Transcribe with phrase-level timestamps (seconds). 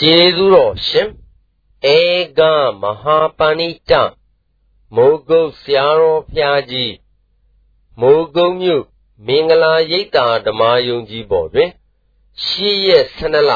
[0.00, 1.08] ကျေးဇူးတော်ရှင်
[1.94, 1.98] ဧ
[2.38, 2.40] က
[2.82, 3.92] မဟာပဏိတ
[4.94, 6.94] မိုးကုတ်ဆရာတော်ဖျားကြီး
[8.00, 8.84] မိုးကုတ်မြို့
[9.26, 11.70] မင်္ဂလာရိပ်သာဓမ္မယုံကြီးပေါ်တွင်
[12.44, 13.52] ရှိရက်12လ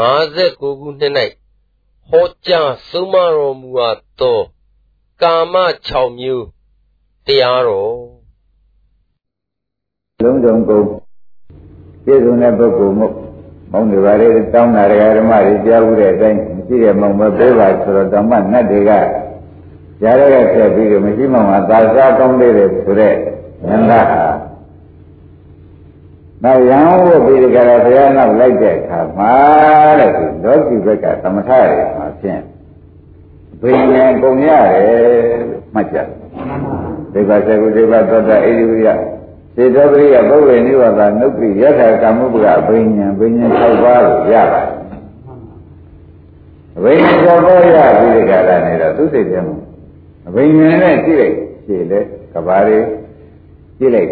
[0.00, 1.12] 59ခုနှစ်၌
[2.08, 4.40] ဟောကြားဆုံးမတော်မူအပ်သော
[5.22, 5.54] ကာမ
[5.88, 6.46] 6မျိုး
[7.26, 7.94] တရားတော်
[10.22, 10.84] လုံးစုံကုန်
[12.04, 13.29] ပြည့်စုံတဲ့ပုဂ္ဂိုလ်မို့
[13.72, 14.84] မောင်းတွေပါလေတောင်းတာ
[15.18, 18.90] ဓမ္မတွေကြားဘူးတဲ့အတိုင်းမရှိတဲ့မောင်မပေးပါဆိုတော့ဓမ္မနတ်တွေက
[20.00, 23.14] ကြားရတဲ့ဆက်ပြီးတော့မရှိမောင်ကသာစားကောင်းသေးတယ်ဆိုတဲ့
[23.66, 24.24] ဉာဏ်သာဟာ
[26.44, 29.32] နောက်ရံဝတ်ပြီးကြတာဘုရားနောက်လိုက်တဲ့အခါမှာ
[29.98, 32.42] တဲ့ဒီလောကီဘက်ကသမထရယ်မှာဖြင့်
[33.60, 35.40] ဘိညာဉ်ကုန်ရတယ်
[35.74, 36.06] မှတ်ကြတယ်
[37.12, 38.88] ဒီပါစေကုဒီပါသောတာအိရိယ
[39.60, 44.74] စေတောပရိယပုဗ္ဗေနိဝါဒနုပ္ပိယထာကမ္မုပ္ပကဘိညာဉ်ဘိညာဉ်၆ပါးကိုရပါတယ်
[46.82, 49.56] ဘိညာဉ်၆ပါးရပြီးဒီကရနေတော့သူစိတ်ထဲမှာ
[50.34, 52.00] ဘိညာဉ်နဲ့ကြည့်လိုက်ရှည်လေ
[52.32, 52.78] ကဘာတွေ
[53.78, 54.10] ကြည့်လိုက်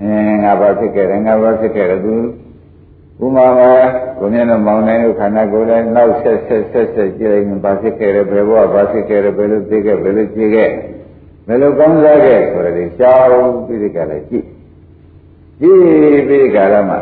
[0.00, 2.14] အဲငါဘာဖြစ်ခဲ့တယ်ငါဘာဖြစ်ခဲ့တယ်သူ
[3.22, 3.60] ဥမာက
[4.18, 10.70] ကိုမြတ်တော်မောင်နိုင်တို့ခန္ဓာကိုယ်လည်းနောက်ဆက်ဆက်ဆက်ဆက်ကြည့်လိုက်ရင်ဘာဖြစ်ခဲ့တယ်ဘယ်ဘဝဘာဖြစ်ခဲ့တယ်ဘယ်လိုသိခဲ့ဘယ်လိုကြည့်ခဲ့
[11.46, 14.46] ဘယ်လိုကောင်းစားခဲ့ဆိုတဲ့ရှောင်းပြီးဒီကလည်းကြည့်
[15.60, 16.98] ကြည့်ပြီးကာလမှာ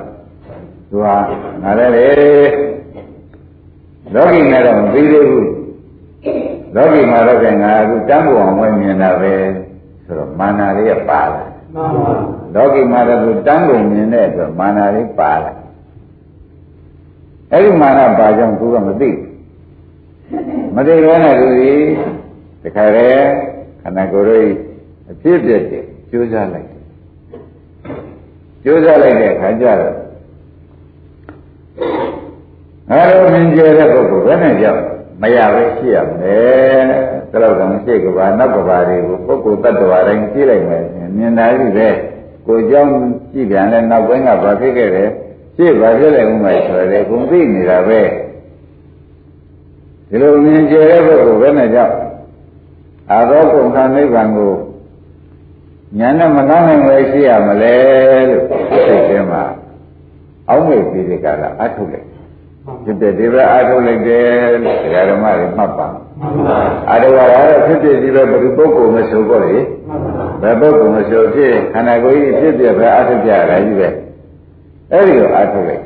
[0.91, 1.17] သူဟာ
[1.63, 2.09] ငါလည်းလေ
[4.15, 5.49] လောကီနဲ့တော့မပြီးသေးဘူး
[6.75, 9.33] လောကီမှာတော့ကငါအခုတန်းဖို့အောင်ဝဲမြင်တာပဲ
[10.05, 11.43] ဆိုတော့မာနာလေးပါလာ
[11.75, 12.11] မှန်ပါ
[12.55, 15.53] လောကီမှာတော့သူတန်းကုန်မြင်တဲ့အတွက်မာနာလေးပါလာ
[17.53, 19.11] အဲ့ဒီမာနပါကြောင့်သူကမသိ
[20.75, 21.73] မသိဘဲနဲ့သူဒီ
[22.63, 23.27] တခါတည်း
[23.83, 24.47] ခန္ဓာကိုယ်ရဲ့
[25.11, 26.66] အဖြစ်ပြက်တွေကျိုးစားလိုက်
[28.69, 29.95] ကျိုးစားလိုက်တဲ့အခါကျတော့
[32.91, 34.81] အာရုံမြင်ကျတဲ့ပုဂ္ဂိုလ်ဘယ်နဲ့ကြောက်
[35.23, 36.87] မရပဲရှိရမယ်
[37.31, 40.85] သလောကံရှိကဘာနောက်ကဘာတွေကိုပုဂ္ဂိုလ်တ attva တိုင်းကြည့်လိုက်မယ်
[41.17, 41.89] မြင်တာကြီးပဲ
[42.47, 42.93] ကိုကြောင်း
[43.33, 45.11] ကြည့်ပြန်လဲနောက်ပိုင်းကဘာဖြစ်ခဲ့တယ်
[45.57, 48.01] ရှေ့ဘာဖြစ်လိုက်ဦးမယ်ဆိုတယ်ကုန်သိနေတာပဲ
[50.09, 51.95] ဒီလိုမြင်ကျတဲ့ပုဂ္ဂိုလ်ဘယ်နဲ့ကြောက်
[53.11, 54.53] အာရောကုန်ခနိဗ္ဗာန်ကို
[55.99, 57.75] ညာနဲ့မကားနိုင်ပဲရှိရမလဲ
[58.29, 58.43] လို့
[58.87, 59.43] စိတ်ထဲမှာ
[60.49, 62.07] အောက်မေ့ပြီးဒီကလာအထုတ်လိုက်
[62.85, 64.27] ဖြစ်တဲ့ဒီဘက်အထုတ်လိုက်တယ်
[64.65, 65.87] လို့ဒကာဓမ္မတွေမှတ်ပါ
[66.91, 67.37] အာရဝါရ
[67.67, 69.57] ဖြစ်ဖြစ်ဒီဘက်ဘယ်ပုဂ္ဂိုလ်မဆိုတော့လေ
[70.43, 73.89] ဘယ်ပုဂ္ဂိုလ်မဆိုဖြစ်ခန္ဓာကိုယ်ကြီးဖြစ်ပြပဲအထုတ်ကြရတာကြီးပဲ
[74.93, 75.85] အဲ့ဒီကိုအထုတ်လိုက်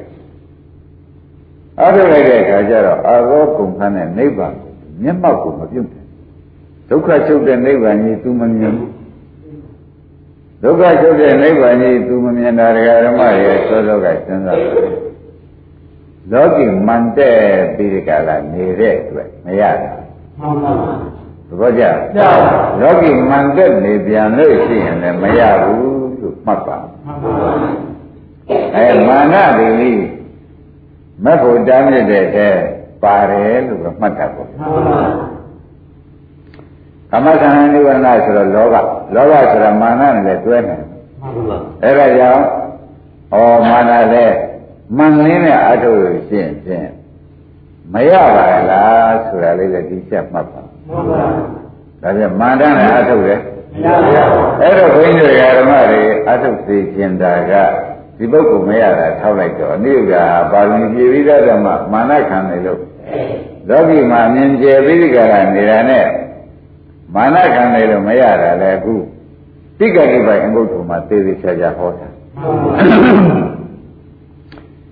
[1.82, 4.54] အထုတ်လိုက်တဲ့အခါကျတော့အာရောကုန်ခန်းတဲ့နိဗ္ဗာန်
[5.02, 6.06] မျက်မှောက်ကိုမပြုတ်ဘူး
[6.88, 8.99] ဒုက္ခချုပ်တဲ့နိဗ္ဗာန်ကြီး तू မမြင်ဘူး
[10.62, 12.66] ဒုက္ခချုပ်တဲ့နိဗ္ဗာန်ကြီး तू မမြင်တာ
[13.04, 15.10] ဓမ္မရဲ့သောသောကစဉ်းစားတယ်
[16.32, 17.38] လောကီမန်တဲ့
[17.76, 19.92] ပြီးဒီကလာနေတဲ့အတွက်မရတာ
[20.38, 20.94] မှန်ပါပါ
[21.48, 21.84] သဘောကျ
[22.80, 27.52] လောကီမန်တဲ့နေပြန်လို့ရှိရင်လည်းမရဘူးလို့မှတ်ပါမှန်ပါပါ
[28.76, 30.02] အဲမာနတွေလေး
[31.24, 32.48] မက်ဖို့တားမြစ်တဲ့အဲ
[33.02, 35.00] ပါတယ်လို့မှတ်တာပေါ့မှန်ပါပါ
[37.10, 38.76] ကမ္မသဟနိဝရဏဆိုတော့လောဘ
[39.14, 40.84] လောဘဆိုတာမာနနဲ့လည်းတွဲနေတယ်
[41.20, 42.44] မှန်ပါပါအဲဒါကြောင့်
[43.34, 43.36] ဩ
[43.68, 44.36] မာနလည်း
[44.96, 46.88] မှန်လင်းနဲ့အထုတ်လို့ရှင်းဖြင့်
[47.92, 51.24] မရပါလားဆိုတာလေးလည်းဒီချက်မှတ်ပါမှန်ပါ
[52.02, 53.40] ဒါပြန်မာနနဲ့အထုတ်တယ်
[53.82, 57.52] မရပါဘူးအဲ့တော့ဘုန်းကြီးတွေကဓမ္မတွေအထုတ်စေကျင်တာက
[58.16, 60.12] ဒီပုဂ္ဂိုလ်မရတာထောက်လိုက်တော့အနည်းက
[60.52, 62.80] ပါဠိပြေပြီးတဲ့ဓမ္မမာနခံတယ်လို့
[63.68, 66.06] လောကီမှာမြင်ကျယ်ပြီးကြတာနေတာနဲ့
[67.14, 68.94] မာနခံတယ်လို့မရတာလေအခု
[69.78, 72.08] တိက္ကတိပိုင်အငုတ်ထုံမှာသေသေးချာချာဟောတာ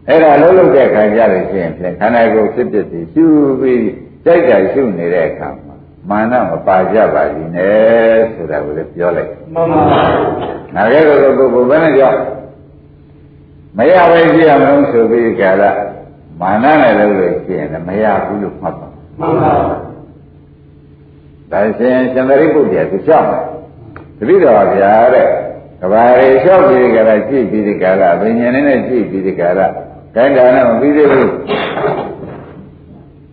[0.08, 3.26] အဲ့ဒါလုံးလုံးတဲ့ခါကြလို့ရှိရင်ဖြင့်ခန္ဓာကိုယ်ဖြစ်ဖြစ်ပြီးရှု
[3.60, 3.82] ပြီး
[4.24, 5.76] ကြိုက်တာရှုနေတဲ့အခါမှာ
[6.10, 10.02] မာနမပါကြပါဘူးနဲ့ဆိုတာကိုလည်းပြောလိုက်မှန်ပါပါ
[10.74, 12.18] ငါကဲတော့ပုဂ္ဂိုလ်ဘယ်နဲ့ကြောက်
[13.76, 15.78] မရပဲရှိရမလို့ဆိုပြီးကြလား
[16.40, 18.88] မာနနဲ့လို့လို့ရှိရင်လည်းမရဘူးလို့မှတ်ပါ
[19.20, 19.88] မှန်ပါ
[21.52, 23.42] ဒါရှင်ရှင်သရိပုတ္တရာသူလျှောက်တယ်
[24.18, 25.26] တတိတော်ဗျာတဲ့
[25.80, 29.66] ကဘာရီလျှောက်ပြီးကြလားကြည့်ပြီးဒီကလာဘိညာဉ်နဲ့ကြည့်ပြီးဒီကလာ
[30.14, 31.32] ခိုင်းတာနဲ့မပြီးသေးဘူး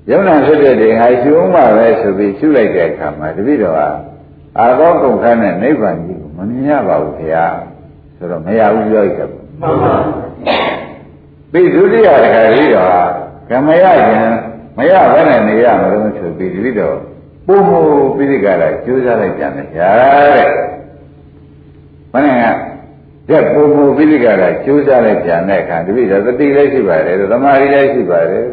[0.10, 3.88] ယုံနာဖြစ်တဲ့ဒီဟာရှုံးမှပဲဆိုပြီးရှုလိုက်တဲ့အခါမှာတတိတော်ဟာ
[4.60, 7.46] အာသောကုန်ခန်းနဲ့နိဗ္ဗာန်ကြီးကိုမမြင်ရပါဘူးခင်ဗျာ
[8.18, 9.30] ဆိုတော့မရဘူးပြောရတယ်
[9.62, 9.94] မှန်ပါ
[11.52, 12.90] ပြီးဒုတိယတခါကြီးတော့
[13.50, 14.36] ကမရခြင်း
[14.78, 16.98] မရဘဲနဲ့နေရမလို့ဆိုပြီးတတိတော်
[17.48, 17.80] ပုံမူ
[18.18, 19.92] ပိဋကရာကျိုးစားလိုက်ပြန်တယ်ဗျာ
[20.36, 20.50] တဲ့
[22.14, 22.54] ဘယ်နဲ့
[23.30, 28.46] ကတဲ့ပုံမူပိဋကရာကျိုးစားလိုက်ပြန်တဲ့အခါတပိတော့တတိလည်းရှိပါတယ်သမာဓိလည်းရှိပါတယ်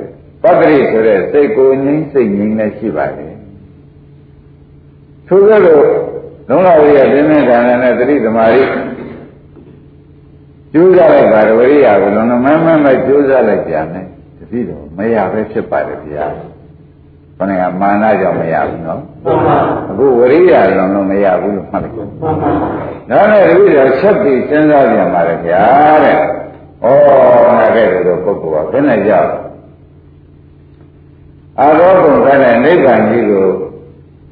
[0.42, 3.34] ပတ္တိဆိုတဲ့စိတ်ကိုငြိမ့်စိတ်ငြိမ့်လည်းရှိပါတယ်
[5.28, 5.80] ထို့သောလို
[6.48, 8.62] လုံးလာဝိရပြင်းပြင်းထန်ထန်နဲ့တတိသမารိ
[10.72, 14.06] ကျိုးစားလိုက်ပါဝရိယကိုလုံးလုံးမမမကျိုးစားလိုက်ပြန်တယ်
[14.38, 16.26] တတိတော့မရပဲဖြစ်ပါတယ်ဗျာ
[17.42, 19.00] ခொနကမာနကြောင့်မရဘူးနော်
[19.90, 21.96] အခုဝရိယလုံးလုံးမရဘူးလို့မှတ်လိုက်
[23.10, 25.62] ဒါနဲ့တတိတော့ဆက်ပြီးစဉ်းစားပြန်ပါလေဗျာ
[26.04, 29.30] တဲ့ဩနာခဲ့တယ်လို့ပုဂ္ဂိုလ်ကဘယ်နဲ့ကြောက်
[31.60, 33.48] အာရောဂုံကလည်းနိဗ္ဗာန်ကြီးကို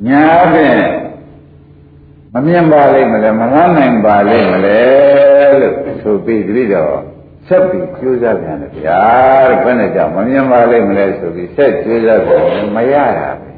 [0.09, 0.81] ညာဖြင့်
[2.33, 4.81] မမြင်ပါလိမ့်မလဲမငားနိုင်ပါလိမ့်မလဲ
[5.61, 6.95] လို့ဆိုပြီးတတိတော့
[7.51, 9.01] ဆက်ပြီးကြိုးစားပြန်တယ်ဗျာ
[9.49, 12.43] တဲ့ဘယ်နဲ့ကြောင့်မမြင်ပါလိမ့်မလဲဆိုပြီးဆက်ကြိုးစားပြန်
[12.77, 13.51] မရတာပဲ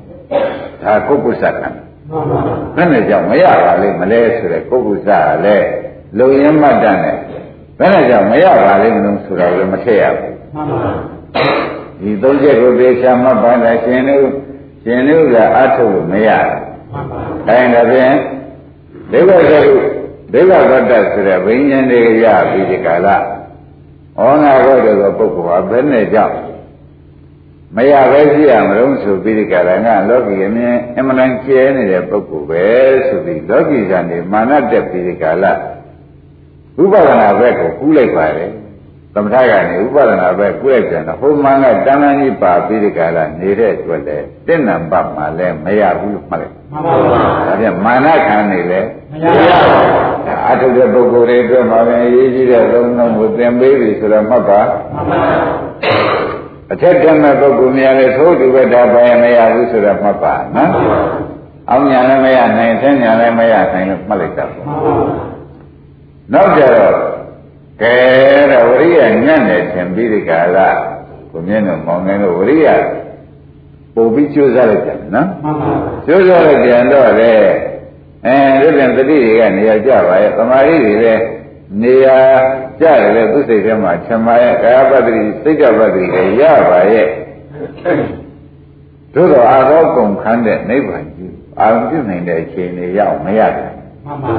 [0.82, 1.68] ဒါကုက္ကုစကံ
[2.76, 5.10] ဘယ်နဲ့ကြောင့်မရပါလိမ့်မလဲဆိုတဲ့ကုက္ကုစက
[5.44, 5.66] လည်း
[6.18, 7.18] လုံရင်မှတ်တတ်တယ်
[7.78, 10.34] ဘယ်နဲ့ကြောင့်မရပါလိမ့်မလို့ဆိုတာလည်းမထည့်ရဘူး
[12.00, 14.26] ဒီသုံးချက်ကိုသေချာမှတ်ပါလားရှင်တို့
[14.82, 16.58] ရှင်တို့ကအထုလို့မရဘူး။
[17.48, 18.14] အဲဒါဖြင့်
[19.12, 19.62] ဒိဗ္ဗကရု
[20.32, 23.08] ဒိဗ္ဗကတ္တဆိုတဲ့ဘိညာဉ်တွေရပြီးဒီကာလ
[24.18, 26.36] ဩငါဘောတဲ့ပုဂ္ဂိုလ်ဟာဘယ်နဲ့ကြောင့်
[27.76, 32.64] မရပဲရှိရမလို့ဆိုပြီးဒီကရငါလောကီအမြင်အမှန်တန်ကျဲနေတဲ့ပုဂ္ဂိုလ်ပဲ
[33.06, 35.44] ဆိုပြီးလောကီကံနေမာနတက်ပြီးဒီကာလ
[36.82, 38.50] ဥပဒနာဘက်ကိုကူးလိုက်ပါတယ်
[39.14, 48.80] သမထကနေဥပဒနာပဲကုလိုက်ပြန်တော့ဟိုမှန်ကတန်တန်ကြီးပါပြီးဒီကလာနေတဲ့အတွက်လေတင့်နံပါတ်မှလည်းမရဘူးလို့မှတ်လိုက်မှန်ပါပါဒါပြန်မာနခံနေလေ
[49.10, 50.11] မရပါဘူးဒါ
[50.50, 54.60] အထုတဲ့ပုဂ္ဂိုလ်တွေအတွက်မှာပဲအရေးကြီးတဲ့သုံးလုံးကိုသင်ပေးပြီဆိုတော့မှတ်ပါ
[54.94, 55.20] မှန်ပါ
[56.72, 60.70] အထက်တမဲ့ပုဂ္ဂိုလ်များလည်းသို့တူပဲဒါပဲမရဘူးဆိုတော့မှတ်ပါနော်
[61.70, 64.66] အောင်ညာလည်းမရနိုင်ဆင်းညာလည်းမရနိုင်လို့မှတ်လိုက်တာပေါ့
[66.32, 66.94] နောက်ကြတော့
[67.82, 67.96] ကဲ
[68.50, 70.58] တော့ဝရိယညံ့တယ်ထင်ပြီးဒီကာလ
[71.30, 72.68] ကိုမြင်တော့မောင်းနေလို့ဝရိယ
[73.94, 75.72] ပို့ပြီးကျိုးစားလိုက်တယ်နော်မှန်ပါ
[76.06, 77.32] ကျိုးစားလိုက်ပြန်တော့လေ
[78.26, 81.22] အဲဒီပြန်တတိတွေကနေရာကြပါရဲ့သမာဓိတွေလည်း
[81.82, 82.18] နေရာ
[82.80, 87.06] ကြတယ်လေသူစိတ်ထဲမှာခြမရဲ့ကာယပတ္တိစိတ်ကပတ္တိတွေရပါရဲ့
[89.14, 93.72] တို့တော့အာရောကုန်ခန်းတဲ့နိဗ္ဗာန်ကြီးအာရုံပြုနိုင်တဲ့အခြေအနေရောက်မရတယ်
[94.06, 94.32] မှန်ပါ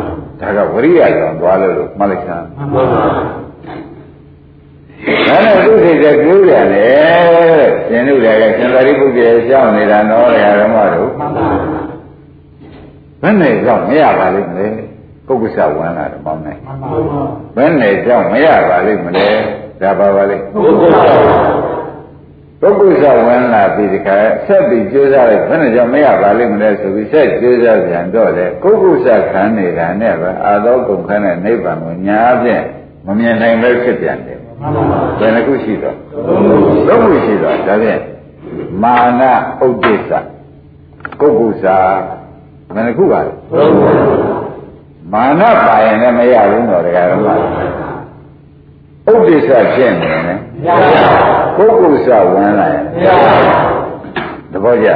[0.57, 3.03] ဒါကဝရိယကြောင့်သွားလို့မှတ်လိုက်ချာမှန်ပါဒါ
[5.45, 6.87] နဲ့သူစိတ်ကကျိုးပြန်လေ
[7.87, 10.29] ရှင်တို့လည်းရှင်သာရိပုတ္တရာရှောင်းနေတာနော်
[10.61, 11.72] ဓမ္မတို့မှန်ပါ
[13.23, 14.67] ဘယ်နဲ့ကြောင့်မရပါလိမ့်မလဲ
[15.27, 16.89] ပုဂ္ဂိုလ်ဆဝန်လာတယ်ပေါင်းနေမှန်ပါ
[17.55, 19.27] ဘယ်နဲ့ကြောင့်မရပါလိမ့်မလဲ
[19.81, 20.93] ဒါပါပါလိမ့်ပုဂ္ဂိုလ်
[22.61, 24.15] ပုဂ္ဂိုလ်ဆဝင်လာပြီးဒီခါ
[24.45, 32.63] ဆက်ပြီးကြိုးစားလိုက်ဘယ်နဲ့ကြောင့်မရပါလိမ့်မလဲဆိုပြီးဆက်ကြိုးစားပြန်တော့လေပုဂ္ဂိုလ်ဆခံနေတာနဲ့ပဲအာသောကုန်ခန်းတဲ့နိဗ္ဗာန်ကိုညာဖြင့်
[33.05, 34.39] မမြင်နိုင်ပဲဖြစ်ပြန်တယ်
[35.19, 35.97] ဘယ်နှခုရှိတော့
[36.87, 38.01] သုံးခုရှိတော့ဒါဖြင့်
[38.83, 39.21] မာန
[39.65, 40.11] ဥဒိစ္စ
[41.19, 41.65] ပုဂ္ဂိုလ်ဆ
[42.75, 43.31] ဘယ်နှခုပါလဲ
[45.13, 47.35] မာနပါရင်လည်းမရဘူးတော့တရားတော်မှာ
[49.07, 50.29] ဥဒိစ္စဖြစ်နေတယ်မ
[50.67, 51.03] ရပါ
[51.55, 54.89] ဘူးပုဂ္ဂိုလ်စဝင်လာရင်မရပါဘူးသဘောကျ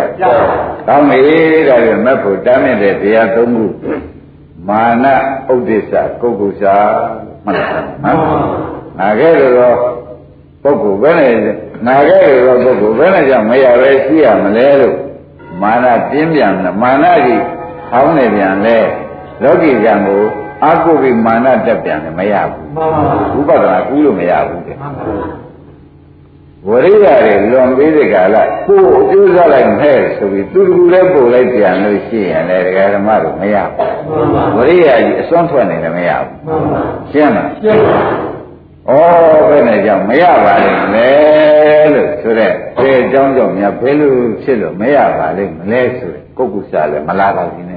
[0.87, 1.21] ကောင်းပြီ
[1.67, 3.65] ဒါပြန်မက်ဖို့တမ်းမြင့်တဲ့တရားသုံးခု
[4.67, 5.05] မာန
[5.53, 6.63] ဥဒိစ္စပုဂ္ဂိုလ်စ
[7.45, 8.17] မှတ်လိုက်နော်
[8.99, 9.77] ငါကဲလို့
[10.63, 11.33] ပုဂ္ဂိုလ်ဘယ်နဲ့
[11.87, 14.97] ငါကဲလို့ပုဂ္ဂိုလ်ဘယ်နဲ့ကြောင့်မရပဲရှိရမလဲလို့
[15.61, 17.43] မာနပြင်းပြန်မာနကြီး
[17.91, 18.77] ဟောင်းနေပြန်လဲ
[19.43, 20.23] လောကီကံကို
[20.63, 24.77] အာကုဘိမာနတက်ပြန်တယ်မရဘူးဥပဒနာကူးလို့မရဘူးတဲ့
[26.67, 36.29] ဝရိယတွေလွန်ပြီးတဲ့ကာလကိုယ်ကျိုးစားလိုက်မဲ့ဆိုပြီးသူတူလည်းပို့လိုက်ပြန်လို့ရှိရင်လည်းဒကာဓမ္မတို့မရဘူးဝရိယကြီးအစွမ်းထွက်နေတယ်မရဘူး
[37.11, 37.99] ရှင်းလားရှင်းပါ
[38.89, 42.51] ဩဘယ်နဲ့ကြောင့်မရပါလိမ့်မယ်လို့ဆိုတဲ့
[42.81, 47.76] ဘယ်အကြောင်းကြောင့်များဘယ်လိုဖြစ်လို့မရပါလိမ့်မလဲဆိုတဲ့ပုဂ္ဂုစားလည်းမလာပါဘူးနဲ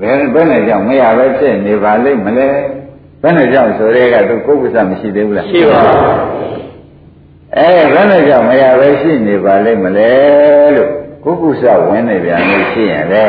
[0.00, 2.48] ဘယ်ဘယ်နဲ့ကြောင့်မရပဲဖြစ်နေပါလိမ့်မလဲ
[3.22, 6.50] ဘယ်နဲ့ကြောင့်ဆိုရဲကသူကိုယ်ကစားမရှိသေးဘူးလားရှိပါဘူး
[7.56, 10.12] အဲဘယ်နဲ့ကြောင့်မရပဲရှိနေပါလိမ့်မလဲ
[10.76, 10.90] လို့
[11.24, 13.24] ကိုယ်ကုသဝင်နေပြန်လို့ရှိရင်လေ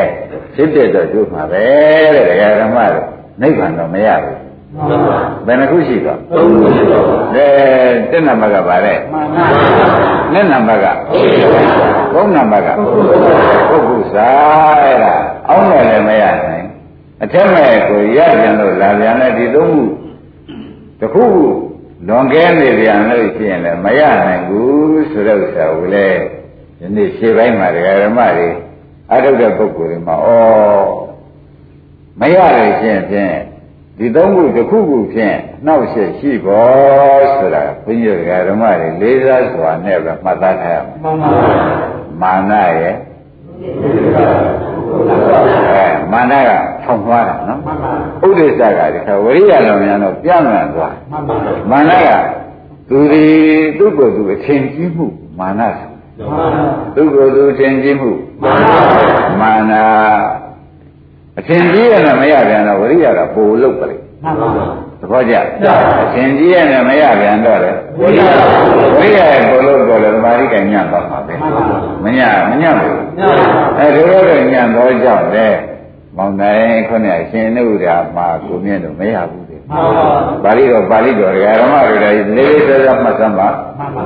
[0.54, 1.64] ဖြစ်တဲ့တော့ကျိုးမှာပဲ
[2.14, 3.06] တဲ့ဒကာဓမ္မတို့
[3.40, 4.41] နိဗ္ဗာန်တော့မရဘူး
[5.46, 7.46] ဘယ်နှခုရှိတော့သုံးခုရှိတော့အဲ
[8.10, 9.44] တစ်နံပါတ်ကဗါတဲ့မှန်ပါ
[10.32, 10.86] နှစ်နံပါတ်က
[12.14, 12.84] သုံးနံပါတ်ကပု
[13.78, 14.28] ဂ္ဂုစာ
[14.82, 15.14] အဲ့ဒါ
[15.48, 16.66] အောင်းတယ်လည်းမရနိုင်
[17.22, 19.82] အထက်မဲ့ကိုရပြန်လို့လာပြန်တဲ့ဒီသုံးခု
[21.00, 21.44] တခုခု
[22.08, 26.08] လွန်ကဲနေပြန်လို့ရှိရင်လည်းမရနိုင်ဘူးဆိုတဲ့ဥစ္စာကိုလေ
[26.78, 28.48] ဒီနေ့ရှင်းပိုင်းမှာဒကာဓမ္မတွေ
[29.12, 30.28] အထုတ်တဲ့ပုဂ္ဂိုလ်တွေမှာဩ
[32.20, 33.34] မရလို့ရှိရင်ဖြင့်
[33.98, 41.30] ဒီသုံးခုတစ်ခုခုဖြင့်နှောက်ရှက်ရှိဖို့ဆိုတာဘုန်းကြီးတို့ဓမ္မတွေလေးစားစွာနဲ့ပဲမှတ်သားထားရမယ်မှန်ပါ
[42.22, 42.94] မာနရဲ့
[45.72, 46.50] အဲမာနက
[46.82, 47.92] ထောင်သွားတာနော်မှန်ပါ
[48.26, 51.36] ဥဒိစ္စကဒီခါဝရိယလောင်များတော့ပြန့်လွန်သွားမှန်ပါ
[51.70, 52.08] မာနက
[52.88, 53.24] သူဒီ
[53.78, 55.06] သူ့ကိုယ်သူအထင်ကြီးမှု
[55.38, 55.62] မာန
[56.94, 58.10] သူ့ကိုယ်သူအထင်ကြီးမှု
[59.40, 59.72] မာန
[61.38, 64.48] အထင်ကြီးရနဲ့မရပြန်တော့ဝရိယကပိုလုတ်ပါလေမှန်ပါ
[65.00, 65.34] သဘောကျ
[66.02, 68.30] အထင်ကြီးရနဲ့မရပြန်တော့လေဝိရိယ
[68.98, 71.34] ဝိရိယရဲ့ပိုလုတ်တော့လေသမာဓိကညံ့သွားမှာပဲ
[72.04, 72.98] မညံ့မညံ့ဘူး
[73.78, 75.46] အဲဒီလိုတော့ညံ့တော့ကြောင့်လေ
[76.16, 79.60] မောင်နိုင်ခုနှစ်အရှင်နုရာမှာကိုမြင့်တော့မရဘူးတဲ့
[80.44, 83.48] ပါဠိတော်ပါဠိတော်ဓမ္မတွေလည်းလေးလေးစားစားမှတ်စမ်းပါ
[83.78, 84.02] မှန်ပါ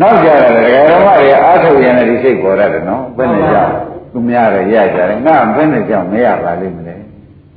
[0.00, 3.74] နောက်ကြတယ်ဓမ္မတွေအားထုတ်ရင်လည်းဒီစိတ်ပေါ်ရတယ်နော်ဘယ်နဲ့ကြောင့်
[4.14, 6.96] သူများရရကြတယ်ငါဘယ်နဲ့ကြောင့်မရပါလိမ့်မလဲ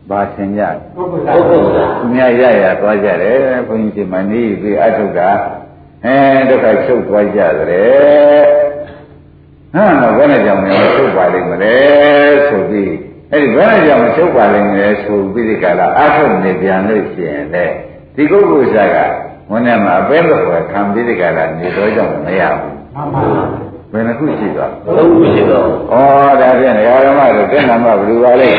[0.09, 0.61] ဘာသင်ကြ
[0.95, 3.37] ဟုတ်ပါဘူးသူများရရသွားကြတယ်
[3.67, 5.29] ဘုန်းကြီးဒီမနေပြီးအထုတ်တာ
[6.05, 6.17] အဲ
[6.49, 8.43] ဒုက္ခချုပ်သွားကြတယ်
[9.73, 11.75] ဟမ်တော့ဘယ်နဲ့ကြောင့်မချုပ်ပါလိမ့်မလဲ
[12.47, 12.93] ဆိုပြီး
[13.31, 17.65] အဲ့ဒီဘယ်နဲ့ကြောင့်မချုပ်ပါလိမ့်မလဲဆိုပြီးဒီကလာအထုတ်နေပြန်လို့ရှိရင်လေ
[18.15, 18.97] ဒီကုက္ကုစက
[19.51, 25.70] ဝန်းထဲမှာအပဲလို့ခေါ်ခံပြီးဒီကလာနေတော့ကြောင့်မရဘူးမှန်ပါ ဘယ်နှခုရှိသွားသုံးခုရှိတော့ဩ
[26.41, 26.79] ဒါဖြင့်ဓ
[27.12, 28.50] မ္မတို့တက်နာမဘယ်လိုပါလဲ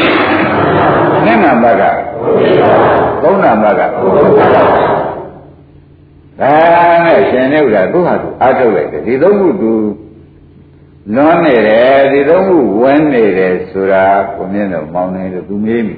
[1.24, 1.82] နှစ်နာမက
[3.22, 3.86] သုံးနာမကဒါ
[7.04, 9.72] နဲ့ရှင်နေဥစ္စာသူ့ဟာသူအားထုတ်လိုက်တယ်ဒီသုံးခုသူ
[11.14, 14.04] လွန်နေတယ်ဒီသုံးခုဝင်နေတယ်ဆိုတာ
[14.34, 15.96] ကိုမြင်တော့မောင်းနေလို့သူမေးမိ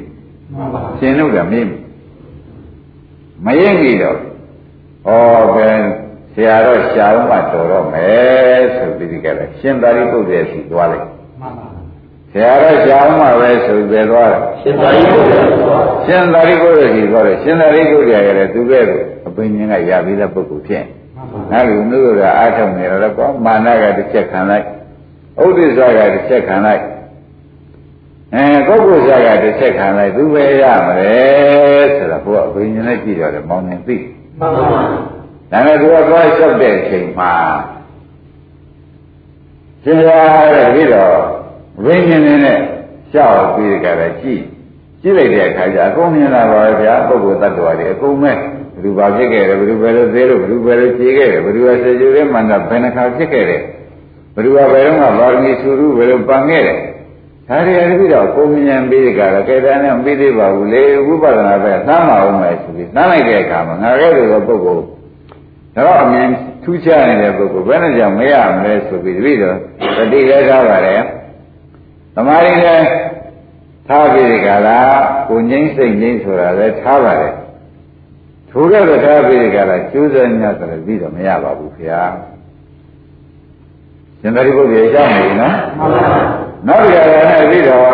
[0.54, 1.76] မှန်ပါရှင်တို့ကမေးမိ
[3.44, 5.10] မရင်ကြီးတော့ဩ
[5.54, 5.78] ဘယ်
[6.34, 11.06] ဆရာတော့ရှားမှတော်တော့မယ်ဆိုပြီးဒီကလည်းရှင်သာရိပုတ္တရာရှိသွားလိုက်
[11.40, 11.66] မှန်ပါ
[12.32, 15.42] ဆရာတော့ရှားမှပဲဆိုပြီးသွားတယ်ရှင်သာရိပုတ္တရာ
[16.06, 20.84] ရှင်သာရိပုတ္တရာရှိသွားတယ်ရှင်သာရိပုတ္တရာကလည်းသူကဲ့သို့အပင်ရှင်ကရပြီးတဲ့ပုဂ္ဂိုလ်ဖြစ်
[21.52, 24.66] အဲ့လိုမျိုးကအားထုတ်နေတော့ကောမာနကတစ်ချက်ခံလိုက်
[25.44, 26.82] ဥဒိစ္စကတစ်ချက်ခံလိုက်
[28.34, 31.14] အဲပုဂ္ဂိုလ်စားကတစ်ချက်ခံလိုက်သူပဲရမလဲ
[31.96, 33.96] ဆိုတော့ဘုရားအဘိညာဉ်နဲ့ကြည့်တော့တယ်မောင်းနေသိ
[34.40, 35.19] မှန်ပါပါ
[35.50, 37.32] ဒါနဲ့သူကသွားလျှောက်တဲ့အချိန်မှာ
[39.82, 40.20] ရှင်သာ
[40.52, 41.14] တဲ့ပြီးတော့
[41.84, 42.58] ဝိညာဉ်နဲ့
[43.12, 44.42] ရှောက်ပြီးကြတယ်ကြည့်
[45.02, 48.38] ကြည့်လိုက်တဲ့အခါကျအကုန်မြင်လာပါပဲဗျာပုဂ္ဂိုလ်တ attva တွေအကုန်မဲ့ဘ
[48.76, 53.62] ယ်သူပါဖြစ်ခဲ့တယ်ဘယ်သူပဲလို့သေးလို့ဘယ်သူပဲလို့ခြေခဲ့တယ်ဘယ်သူကစေကျူတဲ့မန္တဘယ်နှခါဖြစ်ခဲ့တယ်
[54.34, 56.78] ဘယ်သူကဘယ်တော့မှပါရမီဆူရုဘယ်လိုပန်ခဲ့တယ်
[57.48, 64.84] ဒါတွေအပြီးတော့ကိုမြင်ပြီးကြတော့ကဲတန်းနဲ့မပြီးသေးပါဘူးလေဝိပဿနာပဲသမ်းမအောင်မယ်ဆိုပြီးသမ်းလိုက်တဲ့အခါမှာငါကဲတဲ့ပုဂ္ဂိုလ်
[65.76, 66.28] တော့အမြင်
[66.62, 69.56] ထူးခြားနေတဲ့ပုဂ္ဂိုလ်ဘယ်နဲ့ကြောင့်မရမလဲဆိုပြီးတပည့်တော်
[69.96, 71.02] တတိလဲထားပါတယ်
[72.14, 72.86] သမာဓိလည်း
[73.88, 74.78] ထားပြီးဒီကလာ
[75.28, 77.34] ကိုငိမ့်စိတ်ငိမ့်ဆိုတာလည်းထားပါတယ်
[78.50, 82.04] ထိုးရတော့ထားပြီးဒီကလာကျိုးစညဆိုလည်းပြီးတော့မရပါဘူးခင်ဗျာ
[84.20, 85.54] ရှင်သာရိပုတ္တရာကြောက်နေနော်
[86.66, 87.88] နောက်ကြရတဲ့ပြီးတော့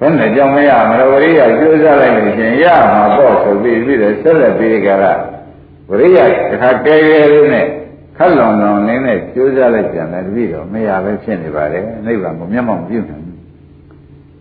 [0.00, 5.12] ဘယ်နဲ့ကြောင့်မရမလို့ဝရိယကျိုးစားလိုက်လို့ရှင်ရမှာပေါ့ဆိုပြီးပြီးတော့ဆက်လက်ပြီးဒီကလာ
[5.88, 6.18] ဝရိယ
[6.50, 7.66] တခါကဲကဲလေးနဲ့
[8.16, 13.38] ခက်လွန်လွန်လေးနဲ့ကျိုးစားလိုက်ပြန်တယ်တပည့်တော်မရပဲဖြစ်နေပါတယ်နိဗ္ဗာန်ကိုမျက်မှောက်ပြုနိုင်ဘူး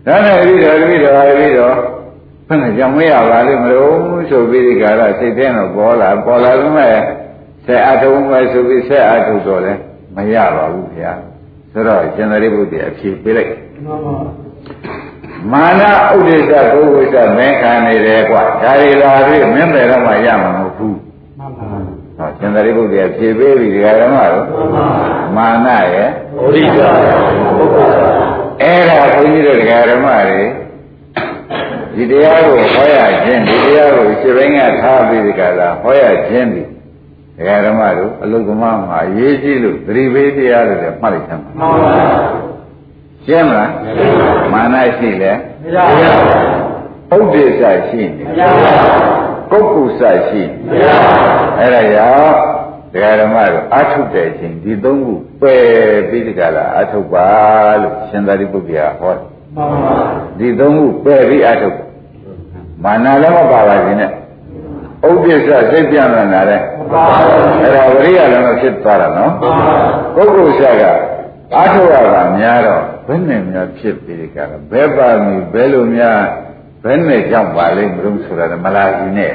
[0.06, 1.76] ဒါနဲ့တပည့်တော်တပည့်တော်တပည့်တော်
[2.48, 3.96] ဘယ်နဲ့ကြောင့်မရပါလိမ့်မလို့
[4.30, 6.96] ဆိုပြီးဒီကရစိတ်ထဲတော့ပေါ်လာပေါ်လာလို့မဲ့
[7.66, 9.74] ဆက်အထုံးမဲ့ဆိုပြီးဆက်အထုတော့လဲ
[10.16, 11.14] မရပါဘူးခင်ဗျာ
[11.72, 13.52] ဆိုတော့ရှင်သာရိပုတ္တရာအဖြေပေးလိုက်
[15.52, 15.82] မာန
[16.16, 21.11] ဥဒိစ္စကိုဝိစ္စမင်းခံနေတယ်ကွာဒါတွေလာပြီးမင်းတယ်တော့မှရမှာမဟုတ်ဘူးမှန်ပါဟော
[22.39, 24.46] ရှင်သာရိပုတ္တရာဖြေပေးပြီဒီကရမတို့
[25.36, 26.10] မာနရဲ့
[26.43, 26.77] ဥဒိစ္စ
[28.62, 30.43] အဲ့ဒါဘုန်းကြီးတို့ဒကာဓမ္မတွေ
[31.96, 36.63] ဒီတရားကိုဟောရခြင်းဒီတရားကိုခြေပိုင်းကထားပြီးဒီကလာဟောရခြင်းဒီ
[37.38, 41.93] ဒကာဓမ္မတို့အလုကမမှာရေးကြည့်လို့သတိပေးတရားတွေလည်းမှတ်လိုက်သမ်းပါမှန်ပါ
[43.25, 43.72] ရှင်းမလား
[44.53, 45.31] မာနရှိလဲ
[45.63, 51.15] မရပါဘူးဥဒိစ္စရှိနေမရပါဘူး ပုဂ္ဂုစရှိမရပါ
[51.60, 52.36] အဲ့ဒါကြောင့်
[52.93, 55.63] ဒကာဓမ္မတို့အာထုတဲ့အချိန်ဒီသုံးခုပယ်
[56.10, 57.29] ပြီးဒီကလာအာထုပါ
[57.81, 59.24] လို့ရှင်သာရိပုတ္တရာဟောတယ်
[59.55, 59.96] မှန်ပါ
[60.39, 61.70] ဒီသုံးခုပယ်ပြီးအာထု
[62.84, 66.62] မာနလည်းမပါပါစေနဲ့ဥပ္ပစ္စစိတ်ပြန်လာတယ်
[67.62, 69.31] အဲ့ဒါဝရိယလည်းမဖြစ်သွားတာနော်
[70.15, 70.84] ပုဂ္ဂိုလ်ဆရာက
[71.55, 76.20] အာထုရတာများတော့ဘယ်နဲ့များဖြစ်ပြီးကြတော့ဘယ်ပါမီဘယ်လိုများ
[76.84, 79.32] ဘယ်နဲ့ကြောင့်ပါလိမ့်မလို့ဆိုတာမလားကြီးနဲ့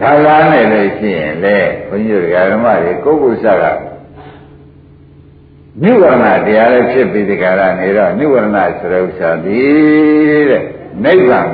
[0.00, 3.64] ဒါကားနဲ့လည်းရှိရင်လေဘုန်းကြီးတို့ဓမ္မတွေကိုကိုဆက
[5.82, 9.60] နိဝရဏတရားလည်းဖြစ်ပြီးဒီကရနေတော့နိဝရဏဆိုတဲ့ဥစ္စာဒီ
[10.50, 10.62] တဲ့
[11.04, 11.48] နိဗ္ဗာန်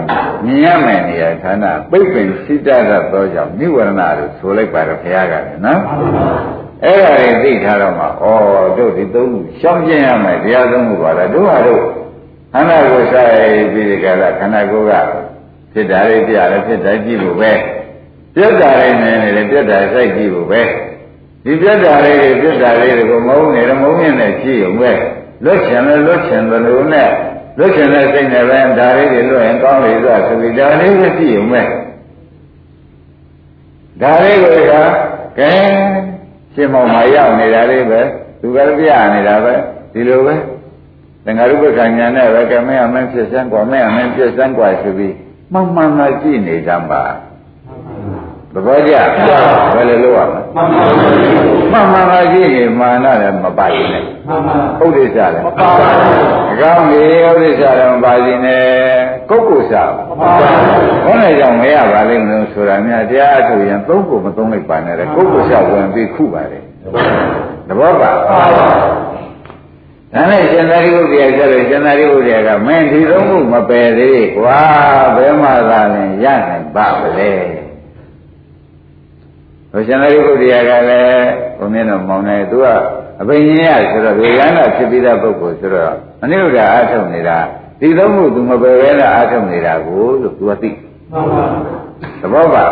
[0.47, 5.81] မြင်ရမယ်နေရာဌာနပိတ်ပင်စိတ္တရသောကြောင့်နိဝရဏလို့ဆိုလိုက်ပါတော့ဘုရားကလည်းနော်
[6.85, 8.09] အဲ့ဒါတွေသိထားတော့မှဩ
[8.79, 11.83] တို့ဒီသုံးခုရှောင်ကျင်ရမယ်တရားသုံးခုပါလားတို့ဟာတို့
[12.57, 15.15] ခန္ဓာကိုယ်ဆိုင်ပြီးဒီကလာခန္ဓာကိုယ်က
[15.73, 17.53] ဖြစ်တာလေးပြရတယ်ဖြစ်တယ်ကြည့်ဖို့ပဲ
[18.35, 20.63] ပြတ်တာလေးနေနေတယ်ပြတ်တာစိုက်ကြည့်ဖို့ပဲ
[21.45, 24.93] ဒီပြတ်တာလေးတွေပြတ်တာလေးတွေကိုမုန်းနေတယ်မုန်းနေတယ်ကြည့်ရုံပဲ
[25.45, 27.11] လွတ်ချင်လဲလွတ်ချင်တယ်လို့နဲ့
[27.59, 31.63] လွတ်ချင်တဲ့စိတ်နဲ့ပဲဒါလေးတွေလွတ်ရင်ကောင်းလေဆိုဆိုပြီးဒါလေးကိုကြည့်ရုံပဲ
[34.03, 34.73] ဒါလေးကိုက
[35.39, 35.53] ကဲ
[36.55, 38.01] ရှင်းမောင်မရောက်နေတာလေးပဲ
[38.41, 39.55] သူကပြနေတာပဲ
[39.93, 40.37] ဒီလိုပဲ
[41.26, 45.16] သင်္ဃာရုပ္ပခဏညာနဲ့ပဲကမင်းအမင်းဖြစ်စမ်းกว่าမင်းအမင်းဖြစ်စမ်းกว่าဆိုပြီး
[45.54, 47.04] မှန်မှန်မှကြည့်နေကြပါ
[48.54, 48.94] သဘောကျ
[49.76, 50.42] ဘယ်လိုလုပ်ရမလဲ
[51.72, 54.04] မှန်မှန်မှကြည့်ရင်မာနလည်းမပါရင်နဲ့
[54.86, 58.64] ဥဒိစ္စလည်းမပါပါဘူးအကောင်းကြီးဥဒိစ္စလည်းမပါရင်နဲ့
[59.30, 66.64] ကုတ်ကုဆာမပါဘူးဘယ်နဲ့ကြောင့်မရပါလိမ့်မလို့ဆိုတာများတရားအထုတ်ရင်သုံးဖို့မသုံးလိုက်ပါနဲ့ကုတ်ကုဆာဝင်ပြီးခုပါတယ်
[67.68, 68.12] သဘောပါ
[70.17, 74.61] ဒါနဲ့ရှင်သာရိပုတ္တရာကျတော့ရှင်သာရိပုတ္တရာကမင်းဒီသုံးခုမပယ်သေးကွာ
[75.17, 77.33] ဘယ်မှသာလဲရနိုင်ပါမလဲ
[79.73, 81.27] ဘုရှင်သာရိပုတ္တရာကလည်း
[81.59, 82.67] ဘုမင်းတော်မောင်နေသူက
[83.21, 87.39] အဘိညာဉ်ရဆိုတော့ဝေယနာဖြစ်ပြီးတဲ့ပုဂ္ဂိုလ်ဆိုတော့အနိရုဒ္ဓအားထုတ်နေတာ
[87.81, 90.71] ဒီသုံးခုသူမပယ်ဘဲနဲ့အားထုတ်နေတာကိုလို့သူကသိ
[92.21, 92.65] သဘောပါ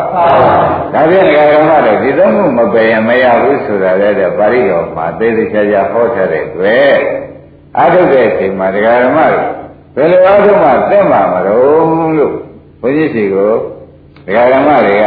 [0.94, 6.94] ဒါဖြင့်ဓမ္မတွေဒီသုံးခုမပယ်ရင်မရဘူးဆိုတာလည်းပါဠိတော်မှာသေသေးချာချာဟောထားတဲ့တွေ့
[7.78, 9.19] အားထုတ်တဲ့အချိန်မှာတရားဓမ္မ
[9.95, 12.33] တွေဘယ်လိုအားထုတ်မှသိမှာမလို့လို့
[12.81, 13.52] ဘုန်းကြီးစီကို
[14.26, 15.04] တရားဓမ္မတွေက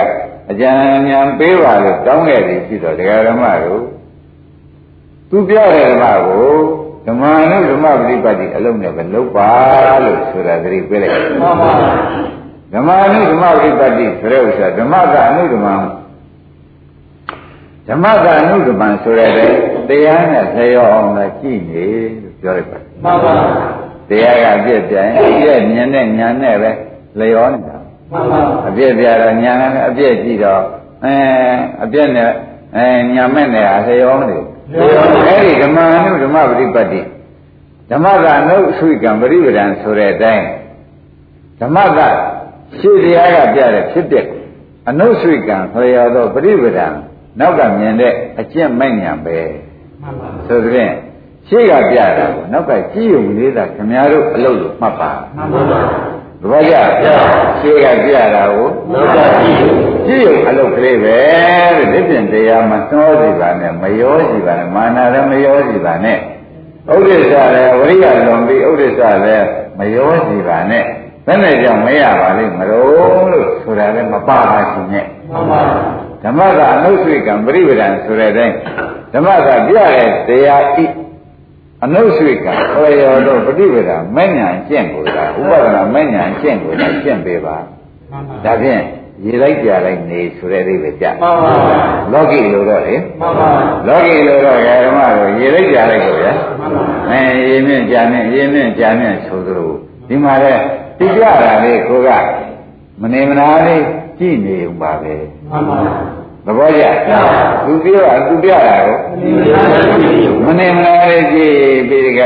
[0.51, 0.69] အကြံ
[1.09, 3.81] ဉာဏ်ပေးပါလို့တောင်းခဲ့သည်ရှိတော့တရားဓမ္မတို့
[5.29, 6.47] သူပြောတဲ့ဓမ္မကို
[7.07, 9.49] ဓမ္မနုဓမ္မပฏิပတ်တိအလုံးနဲ့ပဲလုပ်ပါ
[10.03, 11.71] လို့ဆိုတာသတိပေးလိုက်တယ်မှန်ပါ
[12.73, 15.67] ဓမ္မနုဓမ္မပฏิပတ်တိဆိုတဲ့ဥစ္စာဓမ္မကအနုဓမ္မ
[17.87, 19.51] ဓမ္မကအနုဓမ္မဆိုရတဲ့
[19.89, 21.85] တရားနဲ့ဆရောအောင်သာကြည့်နေ
[22.21, 23.33] လို့ ပြောလိုက်ပါတယ်မှန်ပါ
[24.09, 26.71] တရားကအပြည့်ပြိုင်အပြည့်မြင်တဲ့ညာနဲ့ပဲ
[27.19, 27.77] လျောနေတာ
[28.11, 30.63] မှန်ပါအပြည့်ပြတော့ညာနဲ့အပြည့်ကြည့်တော့
[31.03, 31.13] အဲ
[31.83, 32.29] အပြည့်နဲ့
[32.75, 34.45] အဲညာမဲ့နဲ့အလျောနေတယ်
[35.27, 37.01] အဲ့ဒီဓမ္မအနုဓမ္မပฏิပတ်တိ
[37.91, 40.45] ဓမ္မကအနုဆွေကံပရိပဒံဆိုတဲ့အတိုင်း
[41.59, 41.99] ဓမ္မက
[42.77, 44.25] ရှေ့တရားကပြတဲ့ဖြစ်တဲ့
[44.89, 46.87] အနုဆွေကံဆွေရသောပရိပဒံ
[47.39, 49.37] နောက်ကမြင်တဲ့အကျင့်မဲ့ညာပဲ
[50.47, 50.93] ဆိုတဲ့ဖြင့်
[51.49, 55.81] ရှေ့ကပြတာကိုနောက်ကကြည့်ုံလေးသာခင်ဗျားတို့အလုပ်လို့မှတ်ပါမှန်ပါပါ
[56.41, 56.75] သဘောကျ
[57.59, 59.71] ရှေ့ကပြတာကိုနောက်ကကြည့်ုံ
[60.07, 61.17] ကြည့်ုံအလုပ်ကလေးပဲ
[61.77, 66.17] တဲ့ဒီပြင်တရားမှာနှောစီပါနဲ့မရောစီပါနဲ့မာနလည်းမရောစီပါနဲ့
[66.93, 70.83] ဥဒိစ္စလည်းဝိရိယလွန်ပြီးဥဒိစ္စလည်းမရောစီပါနဲ့
[71.25, 75.61] ဘယ်နဲ့ကြောင့်မရပါလိမ့်မလို့လို့ဆိုတာလည်းမပါပါရှင်နဲ့မှန်ပါ
[76.23, 78.55] ဓမ္မကအနုဆွေကံပရိပဒံဆိုတဲ့အတိုင်း
[79.13, 80.85] ဓမ္မကပြတဲ့တရားဤ
[81.83, 87.57] အနုဆွေကံဆွေရောတော့ပฏิပဒံမဲ့ညာကျင့်ကိုလားဥပဒနာမဲ့ညာကျင့်ကိုလားကျင့်ပေးပါ
[88.45, 88.81] ဒါဖြင့်
[89.23, 91.53] ရေလိုက်ကြလိုက်နေဆိုတဲ့အိဗယ်ကြမှန်ပါ
[92.13, 93.49] လောကီလိုတော့လေမှန်ပါ
[93.87, 96.25] လောကီလိုတော့ဓမ္မတို့ရေလိုက်ကြလိုက်ကိုရ
[96.59, 99.71] မှန်ပါအဲရေမြင့်ကြာမြင့်ရေမြင့်ကြာမြင့်ဆိုသလို
[100.07, 100.53] ဒီမှာလဲ
[100.99, 102.09] တိကြတာလေးကိုက
[103.01, 103.83] မနေမနာလေး
[104.19, 105.13] ကြည့်နေုံပါပဲ
[105.51, 105.77] မှန်ပါ
[106.47, 106.83] သဘောကျ
[107.65, 108.97] သူပြောတာသူပြတာကို
[110.45, 111.55] မနေမနာလေးကြည့်
[111.89, 112.21] ပြီးဒီက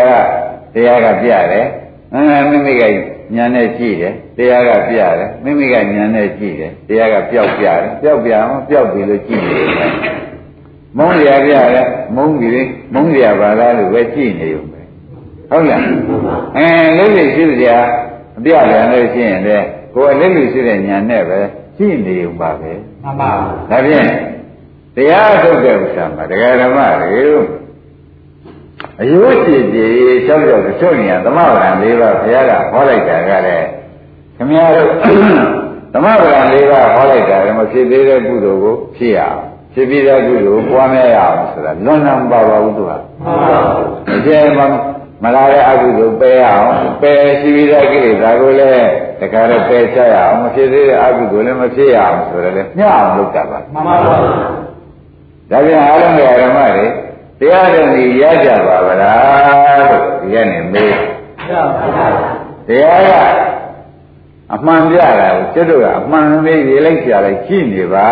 [0.73, 1.65] တရားကပြတယ်
[2.13, 2.84] အဲမိမိက
[3.36, 9.91] ညာနဲ့ကြည့်တယ်တရားကပြတယ်မိမိကညာနဲ့ကြည့်တယ်တရားကပျောက်ပြတယ်ပျောက်ပြအောင်ပျောက်ပြီလို့ကြည့်နေတယ်
[10.97, 12.62] မုန်းရပြတယ်မုန်းပြီ
[12.93, 14.81] မုန်းရပါလားလို့ပဲကြည့်နေုံပဲ
[15.49, 15.84] ဟုတ်လား
[16.57, 17.77] အဲလေးလေးရှိစရာ
[18.38, 19.57] အပြပြန်လို့ရှိရင်လေ
[19.93, 21.39] ကိုယ်လေးလေးရှိတဲ့ညာနဲ့ပဲ
[21.77, 22.71] ကြည့်နေုံပါပဲ
[23.03, 23.31] မှန်ပါ
[23.71, 24.07] ဒါဖြင့်
[24.95, 27.25] တရားထုတ်တဲ့ဥစ္စာမှာတရားဓမ္မတွေ
[29.01, 29.93] အယုတ်ကြည်ကြည်
[30.25, 33.67] ရှောက်ကြောက်ချို့နေရသမဗရံ၄ပါးဘုရားကဟောလိုက်တာကလည်း
[34.37, 34.89] ခမည်းတော်
[35.93, 39.39] သမဗရံ၄ပါးဟောလိုက်တာကမဖြစ်သေးတဲ့ကုသိုလ်ကိုဖြစ်ရအောင်
[39.73, 44.65] ဖြစ်ပြီးတဲ့ကုသိုလ်ကိုပွားများရအောင်ဆိုတာလွန်လမ်းပါပါဘူးသူကမှန်ပါဘူးအကျယ်မှာ
[45.23, 46.69] မလာတဲ့အကုသိုလ်ပယ်ရအောင်
[47.01, 48.89] ပယ်ရှိပြီးတဲ့ကိလေသာကိုလည်း
[49.21, 54.15] တခါတော့ပယ်ချရအောင်မဖြစ်သေးတဲ့အကုသိုလ်လည်းမဖြစ်ရအောင်ဆိုတော့လေမျှအောင်လုပ်တာပါမှန်ပါပါ
[55.51, 56.86] ဒါပြန်အားလုံးရဲ့ဓမ္မတွေ
[57.39, 60.93] တရားတော်ကြီးရကြပါဗလားလို့ဒီကနေ့မေး
[62.67, 63.12] တရားက
[64.55, 68.07] အမှန်ပြတာကိုကျွတ်တို့ကအမှန်မေးရေးလိုက်ကြလိုက်ကြည့်နေပါ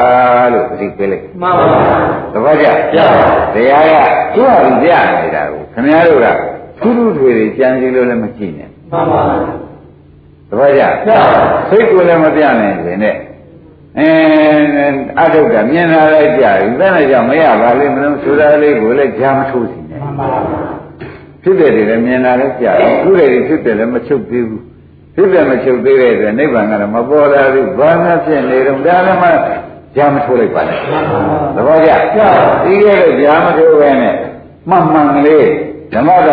[0.54, 1.98] လို့ဒီပေးလိုက်မှန်ပါပါ
[2.34, 2.58] တပည့်
[2.94, 3.00] ကြ
[3.56, 3.94] တရားက
[4.34, 4.90] သူ့ဟာသူပြ
[5.22, 6.28] နေတာကိုခင်ဗျားတို့က
[6.80, 9.22] ထူးထူးထွေတွေကြံစီလို့လည်းမကြည့်နဲ့မှန်ပါ
[10.50, 10.84] သဘောကျ
[11.70, 13.16] စိတ်ကိုလည်းမပြနိုင်ရင်နဲ့
[13.98, 14.10] အဲ
[15.20, 20.02] အထုတ်တာမြင်လာလိုက်ကြပြီဘယ်နဲ့ကြောင့်မရပါလိမ့်မလို့ဆိုတာလေးကိုလည်းကြားမထိုးစီနဲ့
[21.44, 24.64] ဖြစ်တယ်တွေလည်းမြင်လာလိုက်ကြပြီခုတွေဖြစ်တယ်လည်းမချုပ်သေးဘူး
[25.16, 29.30] ဖြစ်တယ်မချုပ်သေးတဲ့အတွက်နိဗ္ဗာန်ကတော့မပေါ်လာဘူးဘာမှဖြစ်နေတော့ဒါလည်းမှ
[29.96, 30.78] ကြားမထိုးလိုက်ပါနဲ့
[31.56, 31.92] သဘောကျ
[32.64, 34.16] ဒီကဲတော့ကြားမထိုးပဲနဲ့
[34.70, 35.46] မှန်မှန်ကလေး
[35.94, 36.30] ဓမ္မက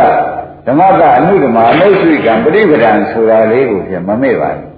[0.66, 4.68] ဓမ္မကအနုဓမ္မအမိတ်ဆွေကပရိပဒံဆိုတာလေးကိုပြန်မမေ့ပါဘူး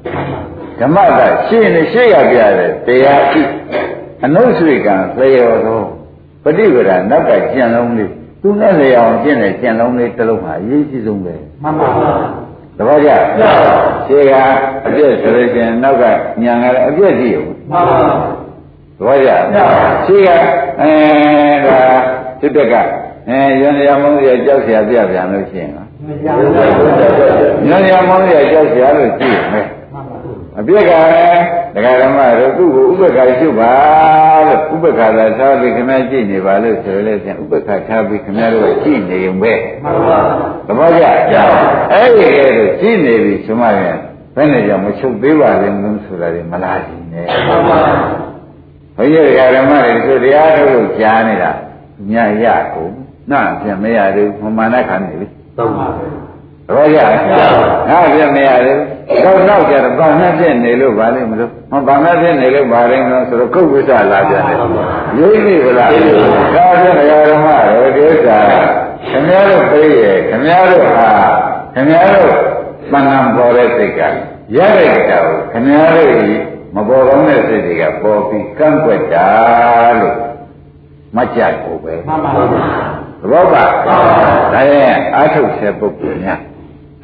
[0.81, 3.42] ဓမ္မကရှင်းနေရှေ့ရပြတယ်တရားဤ
[4.24, 5.83] အနုဆွေကံသေရောသော
[6.44, 12.11] ပฏิပဒနောက်ကကျင့်လုံးလေးသူနဲ့လျောင်ကျင့်တဲ့ကျင့်လုံးလေးတစ်လုံးဟာအရေးကြီးဆုံးပဲမှန်ပါပါ
[12.77, 13.11] သဘောကျ
[14.07, 14.35] ရှေ့က
[14.87, 16.05] အပြည့်ဆိုလို့ရှိရင်နောက်က
[16.42, 17.98] ညာကလည်းအပြည့်ကြည့်ရုံမှန်ပါ
[18.98, 19.31] သဘောကျ
[20.07, 20.31] ရှေ့က
[20.81, 20.90] အဲ
[21.66, 21.81] ဒါ
[22.40, 22.74] စစ်တက်က
[23.28, 25.70] အဲရန်ရမောင်းရကြောက်ဆရာပြပြန်လို့ရှိရင်
[27.68, 29.66] ရန်ရမောင်းရကြောက်ဆရာလို့ရှိမယ်
[30.58, 31.42] အပြစ်ကလည်း
[31.74, 33.72] ဒကာဓမ္မတို့သူ့ကိုဥပက္ခရှုပါ
[34.46, 39.52] လို့ဥပက္ခသာသာပြီးခမကြည့်နေပါလို့ဆိုရလဲပြန်ဥပက္ခထားပြီးခမတို့ကကြည့်နေုံပဲ
[39.84, 40.18] မှန်ပါ
[40.66, 41.04] သဘောကျ
[41.92, 43.96] အဲ့ဒီကဲလို့ကြည့်နေပြီဆိုမှရင်
[44.34, 47.80] ဘယ်နဲ့ကြောင့်မချုပ်သေးပါလဲမင်းဆိုတာတွေမလားရှင်နေမှန်ပါ
[48.96, 51.50] ဘုရားဒကာဓမ္မတွေဆိုတရားထုတ်လို့ကြားနေတာ
[52.12, 55.26] ညာရကုန် နာပြန်မရသေးဘူးမမာနခံနေပြီ
[55.58, 56.04] သုံးပါပဲ
[56.66, 56.98] သဘောကျ
[57.90, 64.56] ငါပြန်မရသေးဘူးတော့နောက်ကြတော့ဘာနဲ့ဖြစ်နေလို့ဗာလိမ့်မလို့မဘာနဲ့ဖြစ်နေလို့ဗာလိမ့်မလို့ဆိုတော့ကုတ်ဝိသလာပြန်တယ်
[65.18, 68.40] ရိပ်နေဗလားဒါဖြင့်ဓမ္မတော်ဒီဥစ္စာ
[69.10, 71.10] ခင်ဗျားတို့ပြေးရဲ့ခင်ဗျားတို့ဟာ
[71.74, 72.32] ခင်ဗျားတို့
[72.92, 74.00] မန္တန်ပေါ်တဲ့စိတ်က
[74.56, 76.12] ရတဲ့ကြောင်ခင်ဗျားတို့
[76.74, 79.26] မပေါ်ကောင်းတဲ့စိတ်တွေကပေါ်ပြီးကန့်ကွက်တာ
[80.00, 80.16] လို့
[81.16, 83.63] မကြကိုပဲမှန်ပါပါ သဘောပါ
[84.53, 86.39] ဒါရဲ့အာထုတ်တဲ့ပုဂ္ဂိုလ်များ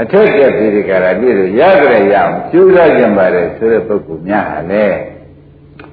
[0.02, 4.86] အထက်ကျပြီးဒီကရာပြည့်လို့ရကြရရအောင်ကျူးစားကြပါတယ်ဆိုတဲ့ပုဂ္ဂိုလ်များဟာလေ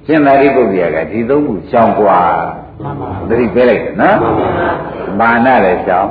[0.07, 2.21] ရှင်းသာရိပုတ္တရာကဒီသုံးခုရှောင်กว่า
[3.29, 4.19] သတိပေးလိုက်နော်
[5.21, 6.09] မာနလည်းရှောင်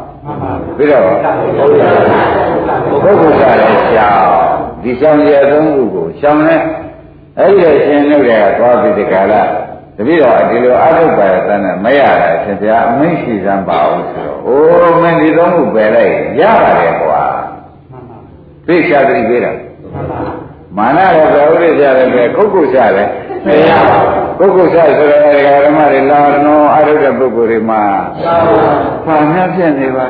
[0.78, 4.20] ပြီးတော့ပုဂ္ဂိုလ်ကလည်းရှောင်
[4.84, 6.58] ဒီရှောင်ရသုံးခုကိုရှောင်လဲ
[7.38, 9.42] အဲ့ဒီရှင်တို့တွေကသွားပြီးဒီကရာ
[9.98, 17.23] တပည့်တော်ဒီလိုအထုပ်ပါရတဲ့နဲ့မ ရတာရှင်ဗျာအမိန့်ရှိစမ်းပါအောင်ဆိုတော့အိုးမင်းဒီသုံးခုပယ်လိုက်ရပါတယ်ကွာ
[18.67, 19.53] သိချာတိပေးတာ
[20.77, 23.09] မာနရဘဝိရိယလည်းပဲကုတ်ကုတ်ချတယ်
[23.47, 23.99] မရပါ
[24.39, 25.21] ဘူးကုတ်ကုတ်ချဆိုတဲ့
[25.65, 27.83] ဓမ္မတွေလာတော့အထုပ်တဲ့ပုဂ္ဂိုလ်တွေမှာ
[29.07, 30.07] ဘာနဲ့ဖြစ်နေပါ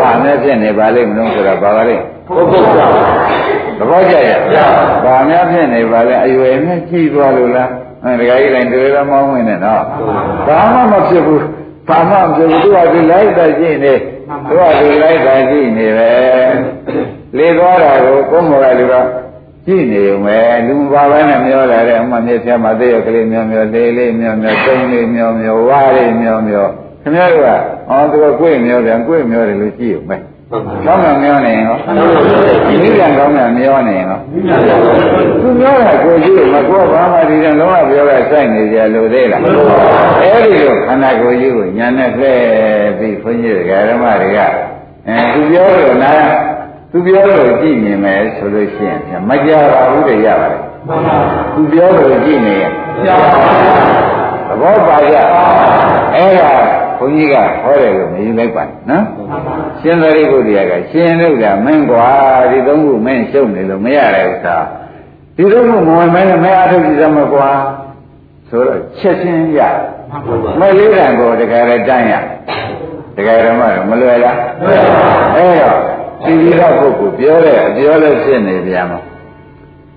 [0.00, 2.78] ဘာနဲ့ဖြစ်နေပါလိမ့်မလို့ဆိုတော့ဘာပါလိမ့်ကုတ်ကုတ်ချ
[3.78, 4.38] သဘောကျရဲ့
[5.04, 7.70] ဘာများဖြစ်နေပါလဲအရွယ်နဲ့ကြည့်သွားလို့လား
[8.04, 9.82] အဲဒကာကြီးတိုင်းတွေ့ရမောင်းဝင်နေတော့
[10.46, 11.44] ဘာမှမဖြစ်ဘူး
[11.88, 13.94] ဘာမှမဖြစ်ဘူးသူကဒီလိုက်တာကြည့်နေ
[14.48, 16.12] သူကဒီလိုက်တာကြည့်နေပဲ
[17.36, 18.94] လေသွားတာကိုကိုယ်မောကလူက
[19.66, 26.66] ကြည့်နေုံပဲလူဘာပဲနဲ့မျောလာတဲ့အမှမြေဆရာမသိရကလေးမျောမျောလေးလေးမျောမျောတုံးလေးမျောမျောဝါးလေးမျောမျော
[27.02, 27.48] ခင်ဗျားတို့က
[27.90, 30.16] အော်သူကကိုယ်မျောတယ်ကိုယ်မျောတယ်လို့ကြည့်ုံပဲ
[30.50, 31.76] ကောင်းမှမျောနေရော
[32.68, 34.16] မိပြန်ကောင်းမှမျောနေရော
[35.42, 39.40] သူမျောတာကိုကြည့်မကောဘာမှဒီတော့လုံးဝပြောတာစိုက်နေကြလို့သေးလား
[40.22, 42.40] အဲ့ဒီလိုခန္ဓာကိုယ်ကြီးကိုညာနဲ့လှည့်
[42.98, 43.54] ပြီးခွင့်ကြီး
[43.88, 44.38] ဓမ္မတွေက
[45.08, 46.12] အဲသူပြောလို့နာ
[46.90, 50.60] သူပြောလို့ကြည့်မြင်မယ်ဆိုလို့ရှိရင်မကြပါဘူးတည်းရပါတယ်
[51.54, 52.72] သူပြောလို့ကြည့်နေရင်
[54.48, 55.16] သဘောပါကြ
[56.14, 56.52] အဲ့ဒါ
[57.00, 59.04] ဘုန်းကြီးကဟောတယ်လို့မယူလိုက်ပါနော်
[59.80, 62.08] ရှင်သာရိပုတ္တရာကရှင်တို့ကမင်းကွာ
[62.50, 64.56] ဒီသုံးခုမင်းရှုပ်နေလို့မရတဲ့ဥစ္စာ
[65.36, 67.50] ဒီသုံးခုမဝင်မဲနဲ့မရထုတ်ကြည့်စမ်းမကွာ
[68.48, 69.60] ဆိုတော့ချက်ချင်းရ
[70.60, 72.14] မလေးတန်ကိုတကယ်တန်းရ
[73.16, 74.36] တကယ်ဓမ္မတော့မလွယ်လား
[75.34, 75.78] အဲ့တော့
[76.24, 79.00] ဒီဒီတော့ပုဂ္ဂိုလ်ပြောတဲ့အပြောလဲဖြစ်နေပြန်မှာ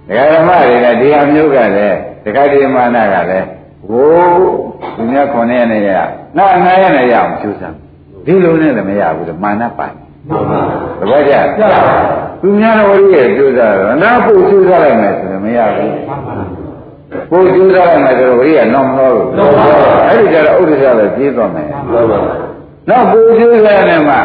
[0.08, 3.48] ဒကာဓမ္မတွေကဒီအမျိုးကလည်းဒကာဒီမာနကလည်း
[3.88, 4.54] ဟိုး
[4.96, 5.89] သူများခွန်နေရနေရ
[6.38, 7.76] နာငါရနေရအောင်ကျူးစမ်း
[8.26, 9.93] ဒီလိုနဲ့လည်းမရဘူးလေမာနပိုင်
[11.00, 11.34] သဘောကျ
[12.41, 15.91] သူများတော်ကြီးရဲ့ကျူးစားတော့နာပုတ်ကျူးစားလိုက်မယ်ဆိုရင်မရဘူး
[17.32, 19.17] ကိုကျူးစားလိုက်မယ်ဆိုတော့ဝိရိယတော့မလို့
[20.08, 21.67] အဲ့ဒီကြတော့ဥဒ္ဒစ္စပဲပြေးသွားမယ်
[22.89, 24.15] နောက်ပူကျူးစားနေမှ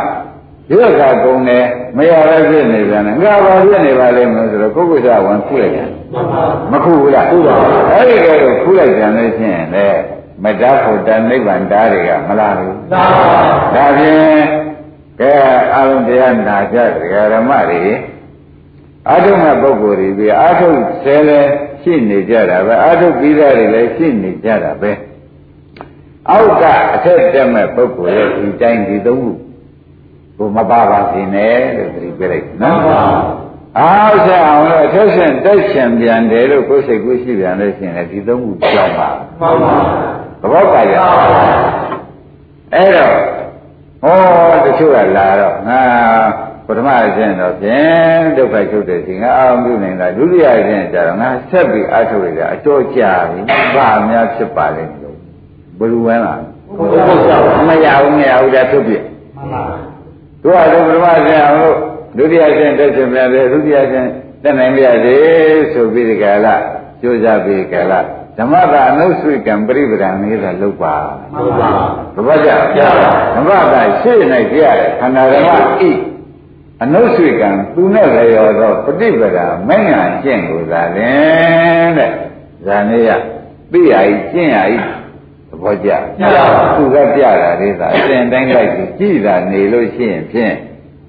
[0.72, 1.64] ရွက်ကကုံတယ်
[1.96, 5.88] မရပဲဖြစ်နေပြန်တယ်ငါဘာဖြစ်နေပါလိမ့်မလို့ဆိုတော့ကိုယ်ကုသဝန်ခုလိုက်တယ်
[6.72, 7.54] မခုဘူးလားခုပါ
[7.92, 9.86] အဲ့ဒီကဲတော့ခုလိုက်ပြန်လို့ရှိရင်လေ
[10.44, 13.04] မတ္တဖို့တနိဗ္ဗာန်တားတွေကမလားဘူးသာ
[13.74, 14.40] ဒါဖြင့်
[15.20, 15.32] ကဲ
[15.74, 17.82] အလုံးတရားနာကြတရားဓမ္မတွေ
[19.08, 20.68] အာထုမဲ့ပုဂ္ဂိုလ်တွေပြီးအာထု
[21.02, 21.40] ဆဲလဲ
[21.82, 24.90] ရှိနေကြတာပဲအာထုပြီးသားတွေလည်းရှိနေကြတာပဲ
[26.30, 29.47] အောက်ကအထက်တက်မဲ့ပုဂ္ဂိုလ်ရဲ့ဒီတိုင်းဒီသုံးခု
[30.38, 32.80] ကိုမပါပါစေနဲ့လို့သတိပေးလိုက်နော်
[33.78, 39.08] အားဆက်အောင်လို့အထက်ရှင်တက်ရှင်ပြန်တယ်လို့ကိုယ်စိတ်ကိုရှိပြန်လို့ရှိရင်လည်းဒီသုံးခုကြောက်ပါ
[39.40, 39.74] မှန်ပါ
[40.40, 40.96] သဘောကျကြ
[42.74, 43.14] အဲ့တော့
[44.02, 45.82] ဟောတချို့ကလာတော့ငါ
[46.66, 53.40] ပထမအကျင့်တော့ဖြင့်ဒုက္ခချုပ်တဲ့စီငါအောင်ပြုနေတာဒုတိယအကျင့်ကျတော့ငါဆက်ပြီးအထုတ်ရတာအတော်ကြာပြီ
[53.76, 55.16] ဘာအများဖြစ်ပါလိမ့်မလို့
[55.78, 56.42] ဘယ်လိုဝဲလား
[56.76, 58.94] ဘုရားကြောင့်မရဘူးမရဘူးဒါထုတ်ပြ
[59.36, 59.64] မှန်ပါ
[60.42, 61.76] သူကတော့ပထမအကျင့်အောင်လို့
[62.16, 64.08] ဒုတိယအကျင့်တက်ရှင်ပြန်တယ်ဒုတိယအကျင့်
[64.42, 66.56] တက်နိုင်ပြရတယ်ဆိုပြီးဒီကလာ
[67.00, 68.00] ကြိုးစားပြီးကလာ
[68.38, 70.94] ဓမ္မတာအနုဆွေကံပရိပဒံနေတာလောက်ပါ
[71.32, 71.70] မှန်ပါ
[72.14, 72.50] သဘောကျ
[73.36, 74.18] ဓမ္မတာရှေ့၌
[74.52, 75.48] ကြရတယ်ခန္ဓာဓမ္မ
[75.80, 76.08] ဣ
[76.82, 82.12] အနုဆွေကံသူနဲ့လည်းရောတော့ပฏิပဒာမဉ္ဇဉ်ကျင့်ကိုသာလင်တဲ့
[82.66, 83.10] ဇာနေယ
[83.72, 84.97] သိရဤကျင့်ရဤသ
[85.62, 85.90] ဘောကျ
[86.76, 90.54] သူကပြတာလေးသာအစဉ်တိုင်းလိုက်ပြီးကြည်တာနေလို့ရှိရင်ဖြင့်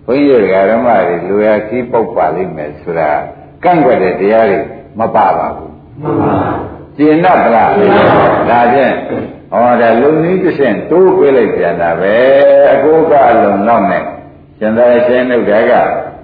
[0.06, 3.12] ဘုန်းကြီးတွေကဓမ္မတွေလူရခီးပုတ်ပါလိမ့်မယ်ဆိုတာ
[3.64, 4.60] ကန့်ကွက်တဲ့တရားတွေ
[5.00, 6.34] မပါပါဘူးမှန်ပါ
[6.98, 7.72] ကျင်납ဗလား
[8.50, 8.94] ဒါဖြင့်
[9.52, 12.16] ဟောဒါလုံနည်းတစ်ဆင့်တိုးပေးလိုက်ပြန်တာပဲ
[12.74, 14.04] အကိုကအလုံးတော့နဲ့
[14.58, 15.54] ရှင်သာရှင်တို့က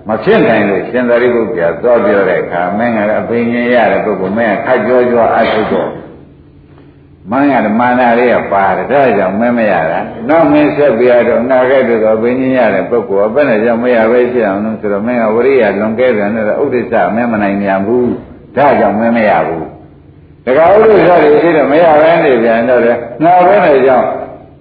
[0.10, 5.90] မဖြစ်နိုင်လို့ရှင်သာရိပုတ္တရာသွားပြောတဲ့အခါမင်းကအပင်ရှင်ရတဲ့ပုဂ္ဂိုလ်မင်းကခတ်ကြောကြောအထုတော့
[7.32, 18.12] မင်းကမာနလေးကပါတယ်ဒါကြောင့်မင်းမရတာနောက်မင်းဆက်ပြရတော့နာခဲ့တဲ့တော့ဘင်းကြီးရတဲ့ပုဂ္ဂိုလ်ကဘယ်နဲ့ကြောင့်မရပဲဖြစ်အောင်လို့ဆိုတော့မင်းကဝရိယလွန်ကဲပြန်တဲ့ဥဒိစ္စမင်းမနိုင်ပြန်ဘူး
[18.56, 19.66] ဒါကြောင့်မင်းမရဘူး
[20.46, 24.08] တခါဥဒိစ္စတွေရှိတော့မရဘဲနေပြန်တော့လေငါပဲနေကြောင့်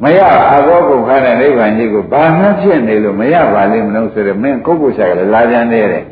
[0.03, 0.21] မရ
[0.53, 6.05] အဘောကုခါတဲ့နိဗ္ဗာန်ကြီးကိုဘာမှဖြစ်နေလို့မရပါလိမ့်မလို့ဆိုတော့မင်းကိုယ့်ကိုယ်ရှာကလည်းလာပြန်နေတယ်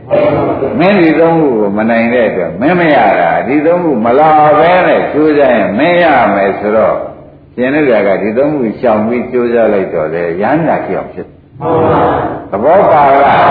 [0.78, 6.96] မင်းဒီသုံးခုကိုမနိုင်တဲ့အတွက်မင်းမရတာဒီသုံးခုမလာဘဲနဲ့ကျိုးစားရင်မင်းရမယ်ဆိုတော့
[7.54, 11.26] ရှင်နေကြကဒီသုံးခုရှောင်ပြီးကျိုးစားလိုက်တော့လေရဟန္တာဖြစ်အောင်ဖြစ်
[11.60, 12.02] မှန်ပါ
[12.50, 13.44] သဘောပါလား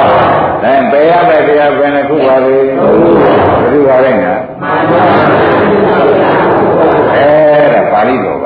[0.63, 2.65] အဲဘယ်ရတဲ့တရားဘယ်နှခုပါလဲဘယ်
[3.72, 5.04] လိုပါလဲညာမှန်ပါ
[7.12, 8.41] အဲဒါပါဠိတော်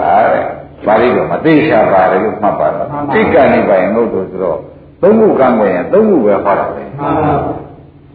[0.88, 4.60] ပါတဲ့ပါဠိတော်မသိချာပါတယ်လို့မှတ်ပါတော့တိက္ကဏိပိုင်ငုတ်တို့ဆိုတော့
[5.02, 7.34] သုံးခုကံွယ်ရင်သုံးခုပဲဟောတာပဲမှန်ပါ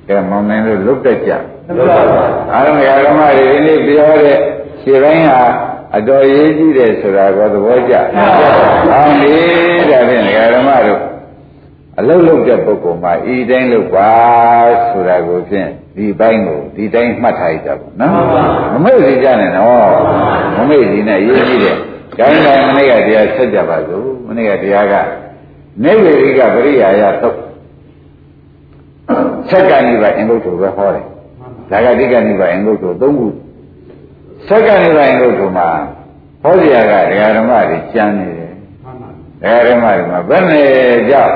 [0.08, 1.32] ကဲမောင်နိုင်လို့လုတ်တက်ကြ
[1.66, 1.98] မှန်ပါ
[2.52, 4.38] အားလုံးဓမ္မတွေဒီနေ့ပြောတဲ့
[4.82, 5.40] ခြေပိုင်းဟာ
[5.96, 9.34] အတော်ရေးကြည့်တယ်ဆိုတာကိုသဘောကျ။အောင်းလေ
[9.90, 10.22] ဒါဖြင့်
[10.54, 11.00] ဓမ္မတို့
[11.98, 14.10] အလုတ်လုတ်တဲ့ပုဂ္ဂိုလ်မှာဤတိုင်းလုတ်ပါ
[14.90, 18.12] ဆိုတာကိုဖြင့်ဒီပိုင်းကိုဒီတိုင်းမှတ်ထားရကြပါနော်။
[18.72, 19.90] မမေ့စီကြနဲ့နော်။
[20.56, 21.76] မမေ့စီနဲ့ရေးကြည့်တယ်။
[22.20, 24.94] ဒါနဲ့မနေ့ကတရားဆက်ကြပါစို့။မနေ့ကတရားက
[25.84, 27.38] နေဝေရိကပရိယာယသုတ်
[29.48, 31.04] ဆက်ကဏိပါအင်္ဂုတ္တပဲဟောတယ်။
[31.70, 33.26] ဒါကတိကဏိပါအင်္ဂုတ္တသုံးခု
[34.48, 35.68] ဆက်ကဏိပါအင်္ဂုတ္တမှာ
[36.42, 38.52] ဟောစရာကဒကာဓမ္မတွေကျမ်းနေတယ်။
[39.42, 40.68] ဒကာဓမ္မတွေမှာဘယ်နဲ့
[41.10, 41.34] ကြောက်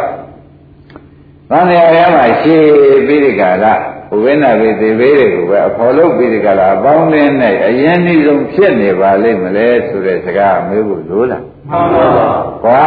[1.50, 2.64] သံဃာရမှာရှေး
[3.06, 3.74] ပြီးဒီကလာ
[4.14, 12.06] ဘုဝိနာဘေသေဘေးတွေကိုပဲအဖော်လုပ်ပြီးဒီကလာအပေါင်းလင်းနဲ့အရင်နှီးဆုံးဖြစ်နေပါလိမ့်မလဲဆိုတဲ့စကားမေးဖို့လိုလားမှန်ပါ။
[12.64, 12.84] ကွာ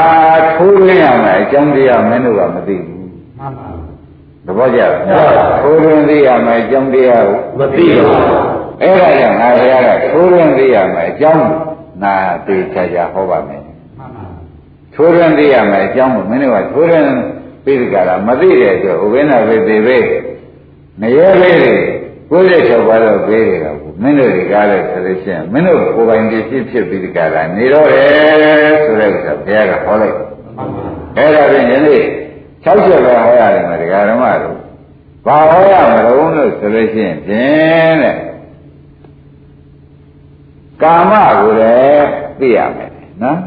[0.55, 2.99] ထိုးရင်းရမယ်အကြောင်းတရားမင်းတို့ကမသိဘူး
[3.39, 3.67] မှန်ပါ။
[4.45, 4.91] သဘောကျလား။
[5.61, 8.47] ထိုးရင်းသိရမယ်အကြောင်းတရားကိုမသိပါဘူး
[8.81, 11.45] အဲ့ဒါကြောင့်ငါဘုရားကထိုးရင်းသိရမယ်အကြောင်း
[12.03, 14.25] နာသေးချာချာဟောပါမယ်မှန်ပါ။
[14.95, 17.11] ထိုးရင်းသိရမယ်အကြောင်းကိုမင်းတို့ကထိုးရင်း
[17.63, 19.97] ပြီးဒီကလာမသိတဲ့အတွက်ဥပ္ပနာဝိသေဘေ
[21.01, 21.49] နရဲဘေ
[22.29, 23.65] တွေ96ပါးတော့ဘေးတွေက
[24.01, 30.65] မင်းတို့တွေကလည်းဆိုလို့ရှိရင်မင်းတို့ကိုယ်ပိုင်တည်ဖြစ်ဖြစ်ပြီးဒီကလာနေတော့တယ်ဆိုတဲ့ဥစ္စာဘုရားကဟောလိုက်မှန်ပါ
[31.17, 32.03] အဲ့ဒါဖြင့်ယနေ့
[32.63, 34.57] 60ပဲဟောရတယ်မတရားဓမ္မတို့
[35.25, 38.15] ဘာဟောရမလို့လို့ဆိုလို့ရှိရင်ဖြင့်တဲ့
[40.81, 42.07] ကာမကိုလည်း
[42.39, 42.91] သိရမယ်
[43.23, 43.46] နော်မှန်ပ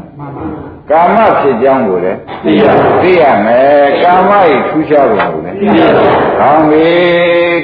[0.91, 4.31] ကာမဖြစ်ကြောင်းကိုလည်းသိရပါသိရမယ်ကာမ၏
[4.69, 6.03] ထူးခြားပုံကိုလည်းသိရပါ
[6.39, 6.89] ကောင်းပြီ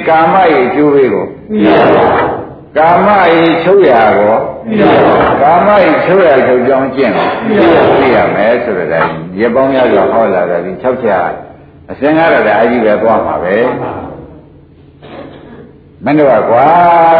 [0.08, 2.04] ကာမ၏အကျိုးပေးကိုသိရပါ
[2.78, 3.08] ကာမ၏
[3.62, 4.36] ချုပ်ရာကို
[4.66, 5.68] သိရပါကာမ၏
[6.04, 11.22] ချုပ်ရာချုပ်ကြောင်းကျင့်ကိုသိရပါသိရမယ်ဆိုတဲ့တိုင်းရေပေါင်းများစွာဟောလာတယ်ဒီ6ချက်
[11.90, 13.56] အစင်ကားတော့အကြီးပဲသွားမှာပဲ
[16.04, 16.66] မင်းတို့ကကွာ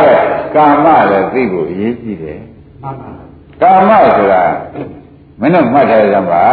[0.07, 0.21] တဲ့
[0.55, 2.40] ကာမလည်းသိဖို့အရေးကြီးတယ်
[2.83, 3.11] မှန်ပါ
[3.62, 4.42] ကာမဆိုတာ
[5.40, 6.44] မင်းတို့မှတ်ထားကြပါ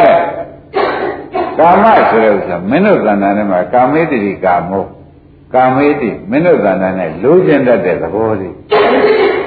[0.00, 0.16] တဲ့
[1.58, 4.84] ကာမဆိုတဲ့ဥစ္စာမင်းတို့သဏ္ဍာန်ထဲမှာကာမေတ္တိကာမော
[5.54, 8.54] ကာမေတ္တိမင်းတို့သဏ္ဍာန်နဲ့လိုချင်တတ်တဲ့သဘောလေး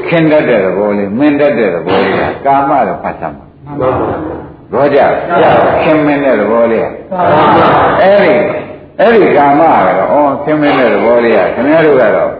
[0.07, 3.89] ခင်တတ်တဲ့သဘောလေးမင်းတတ်တဲ့သဘောလေးကကာမလို့ဖတ်သမှာမှန်ပါ
[4.73, 4.99] ဘောကြ
[5.83, 7.27] ခင်မင်းတဲ့သဘောလေးကမှန်
[7.59, 7.69] ပါ
[8.01, 8.33] အဲ့ဒီ
[8.99, 12.31] အဲ့ဒီကာမကတော့ဩခင်မင်းတဲ့သဘောလေးကခင်ဗျားတို့ကတော့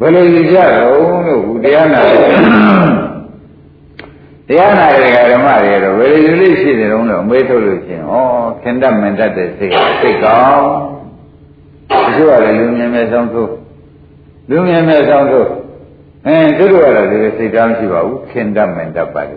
[0.00, 2.00] ဘယ်လိုယူကြတော့လို့ဘုတရားနာ
[4.48, 8.14] တယ်တရားနာတဲ့ဓမ္မတွေတော့ဘယ်လိုယူလို့ရှိတယ်တော့လို့အမေးထုတ်လို့ရှိရင်ဩ
[8.62, 10.68] ခင်တတ်မင်တတ်တဲ့စိတ်ကစိတ်ကောင်း
[12.06, 13.50] ဒီလိုရတယ်လူမြင်မဲ့ဆောင်သို့
[14.50, 15.48] လူမြင်မဲ့ဆောင်သို့
[16.26, 19.36] အင်းသူတို့ကတော့ဒီလိုစိတ်တောင်းရှိပါဘူးခင်တတ်မင်တတ်ပါလေ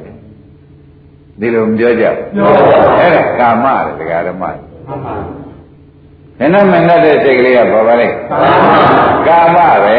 [1.40, 2.48] ဒီလိုမပြောကြဘူး
[3.00, 4.44] အဲ့ဒါကာမလေတရားဓမ္မ
[6.40, 8.08] ခင်တတ်မင်တတ်တဲ့စိတ်ကလေးကဘာပါလဲ
[9.28, 9.98] ကာမပဲ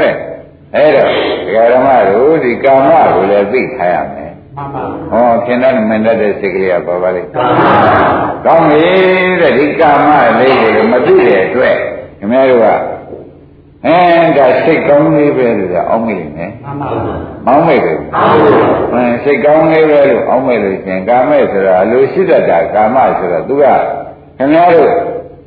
[0.00, 0.14] တဲ့
[0.74, 4.32] အဲ့တော့ တရားဓမ္မတို့ဒီကာမကိုလည်းသိထားရမယ်
[5.10, 7.22] ဟောခင်တတ်မင်တတ်တဲ့စိတ်ကလေးကဘာပါလဲ
[8.44, 8.90] ကောင်းပြီ
[9.40, 11.76] တဲ့ဒီကာမလေးကိုမသိတဲ့အတွက်
[12.18, 12.66] ခင်ဗျားတို့က
[13.86, 13.98] အဲ
[14.36, 16.50] ဒါစိတ်ကောင်းလေးပဲလို့အောင်းမိနေတယ်။
[17.46, 17.98] အောင်းမိတယ်။
[18.94, 23.64] အဲစိတ်ကောင်းလေးပဲလို့အောင်းမိလို့ရှင်ကာမဲဆိုတာအလိုရှိတတ်တာကာမဆိုတော့သူက
[24.38, 24.90] ခင်ဗျားတို့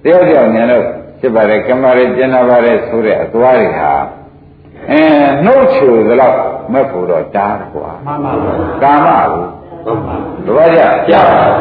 [0.03, 0.85] တယောက်တယောက်ဉာဏ်လို့
[1.19, 3.93] ဖြစ်ပါတယ်ကမ္မရကျင်နာပါတယ်ဆိုတဲ့အသွားတွေဟာ
[4.91, 5.01] အဲ
[5.45, 6.37] နှုတ်ချူသလောက်
[6.73, 7.89] မက်ဖို့တော့တားကွာ။
[8.83, 9.59] ကာမကို
[10.45, 11.15] တပည့်ကြကြ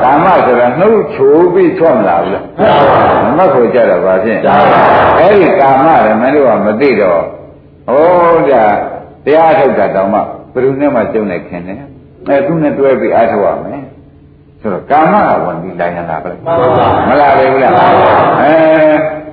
[0.05, 2.45] ကာမဆိုတာနှုတ်ချိုးပြီးထွက်မလာဘူးလား
[3.39, 4.39] မတ်ဖို့ကြတော့ဗာဖြင့်
[5.21, 7.23] အဲ့ဒီကာမရမင်းတို့ကမသိတော့
[7.89, 8.65] ဟောဒါ
[9.25, 10.21] တရားထုတ်တာတောင်မှ
[10.53, 11.79] ဘယ်သူနဲ့မှကျုံနေခင်တယ်
[12.29, 13.83] အဲသူနဲ့တွဲပြီးအားထုတ်ရမယ်
[14.61, 16.31] ဆိုတော့ကာမကဝင်ပြီးလိုက်နေတာပဲ
[17.09, 17.73] မလားပဲဘူးလား
[18.41, 18.55] အဲ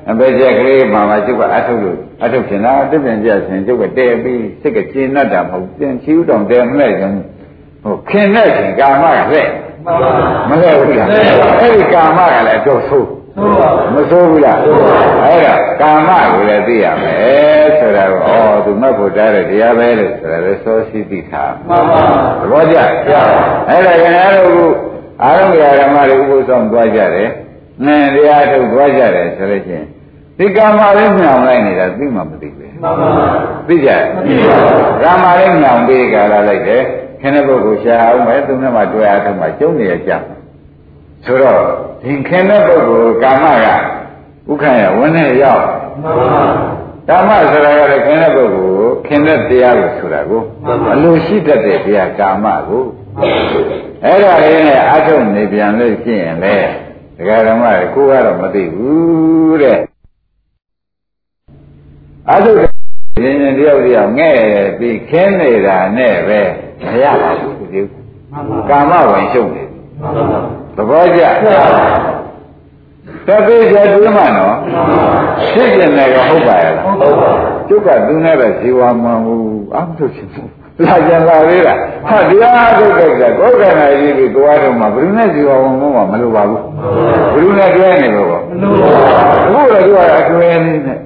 [0.10, 7.26] အပေချက်ကလေးမှာမှကျုပ်ကအထုတ်လို့အထုတ်ရှင်လားတစ်ပြန်ကြရှင်ကျုပ်ကတဲပြီးစိတ်ကကျဉ်းတတ်တာမဟုတ်ပြန်ချီဥတောင်တဲမလိုက်ကြဘူး
[7.84, 9.50] ဟိုခင်တဲ့ခင်ကာမကလက်
[10.50, 11.08] မလဲဘူးလား
[11.62, 13.10] အဲ့ဒီကာမကလည်းတော့ဆိုး
[13.94, 22.02] မဆိုးဘူးလားအဲ့ဒါကာမကိုလည်းသိရမယ်ဆိုတာကိုဩသူမှတ်ဖို့တားတဲ့တရားပဲလို့ဆိုတာလည်းစောစီသိထားမှန်ပါ
[22.41, 24.74] သဘောကျအဲ့ဒါခင်ဗျားတို့
[25.24, 25.48] အာရုံ
[25.82, 27.30] ဓမ္မတွေဥပုသ်ဆောင်သွားကြတယ်
[27.86, 29.86] နင်းတရားထုတ်သွားကြတယ်ဆိုလို့ချင်း
[30.38, 33.10] ဒီကာမလေးညောင်လိုက်နေတာသိမှမသိဘူးမှန်ပါ
[33.67, 33.89] သိကြ
[35.04, 36.82] ကာမလေးညောင်ပြီးကြလာလိုက်တယ်
[37.21, 40.12] ခင်တဲ့ပုဂ္ဂိုလ်ရှာအောင်ပဲသူနဲ့မှတွေ့အားထုတ်မှကျုံနေရကြ
[41.26, 41.62] ဆိုတော့
[42.02, 43.67] ဒီခင်တဲ့ပုဂ္ဂိုလ်ကာမက
[44.50, 45.65] ဥက္ခရဝန်းနဲ့ရောက်
[47.10, 50.41] ကာမဆိုတာကလည်းခင်တဲ့ပုဂ္ဂိုလ်ခင်တဲ့တရားကိုဆိုတာကို
[50.93, 52.84] အလိုရှိတတ်တဲ့တရားကာမကို
[54.04, 56.56] အဲ့ဒါလေးနဲ့အထုတ်နေပြန်လို့ရှိရင်လေ
[57.17, 59.78] ဒကာဓမ္မကိုကတော့မသိဘူးတဲ့
[62.32, 64.36] အထုတ်ဒီနေ့တယောက်တယောက်ငဲ့
[64.80, 66.42] ပြီးခင်းနေတာနဲ့ပဲ
[66.86, 67.82] မရပါဘူးဒီ
[68.70, 69.64] ကာမဝင်ရှုပ်နေ
[70.76, 71.22] သဘောကျ
[73.28, 74.56] တပိကျတွေးမှနော်
[75.54, 77.32] ဖြစ်ကျင်တယ်ကဟုတ်ပါရဲ့လားဟုတ်ပါ
[77.68, 79.42] ကျုပ်ကသူနဲ့ပဲဇီဝမှန်ဘူး
[79.76, 80.50] အမှထုတ်ချင်ဘူး
[80.86, 81.74] လာကြလာသေးတာ
[82.10, 86.64] ဟာတရားထုတ်တဲ့ကကိုယ်ကနာကြီးပြီးကိုယ်အားထုတ်မှဘယ်သူနဲ့ဇီဝမှန်မှမလိုပါဘူးဘယ်
[87.34, 88.90] သူနဲ့တွဲနေလို့ပေါ့မလိုပါ
[89.46, 91.00] ဘူးအခုတော့သူကအကျွေးနေနဲ့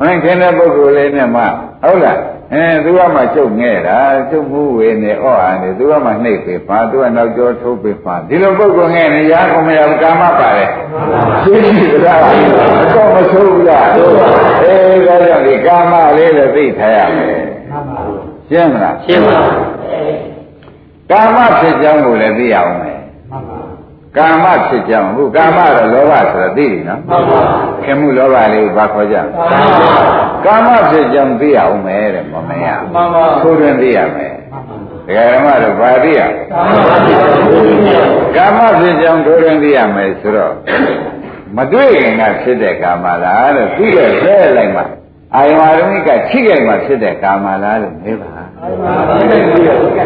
[0.00, 1.42] မင်းခင်တဲ့ပုဂ္ဂိုလ်လေးနဲ့မှ
[1.82, 2.20] ဟုတ်လား
[2.52, 3.98] အဲသူကမှကျုပ်ငဲ့တာ
[4.30, 10.68] ကျုပ်မှုဝေနေဩအာနေသူကမှနှိပ်ပေပါသူကနောက်ကျောထိုးပေပါဒီလိုပုဂ္ဂိုလ်ငဲ့နေရာကုန်မရဘူးကာမပါတယ်
[11.44, 12.20] ရှင်းပြီလား
[12.82, 17.38] အတော့မဆိုးဘူးလားအေးဒါကြောင့်ဒီကာမလေးလည်းသိထားရမယ်
[18.48, 19.38] ရှင်းမလားရှင်းပါ
[21.10, 22.95] ကာမဖြစ်ကြောင်းကိုလည်းသိရအောင်မယ်
[24.18, 27.40] ကာမဖြစ်ကြောင်းဟုတ်ကာမတော့လောဘဆိုတာသိပြီနော်မှန်ပါ
[27.84, 29.32] ခင်မှုလောဘလေးကိုဘာခေါ်ကြမှန်
[29.80, 29.90] ပါ
[30.44, 34.34] ကာမဖြစ်ကြောင်းသိရအောင်မယ်တဲ့မမင်းရမှန်ပါသိုးတွင်သိရမယ်
[35.06, 36.20] ဒကာဓမ္မတို့ဘာသိရ
[38.36, 40.54] ကာမဖြစ်ကြောင်းသိုးတွင်သိရမယ်ဆိုတော့
[41.56, 44.82] မတွေ့ခင်ကဖြစ်တဲ့ကာမလားလို့သိတဲ့ဆဲလိုက်မှ
[45.34, 48.28] အာယဝရုံးကချိခဲ့မှဖြစ်တဲ့ကာမလားလို့မေးပါ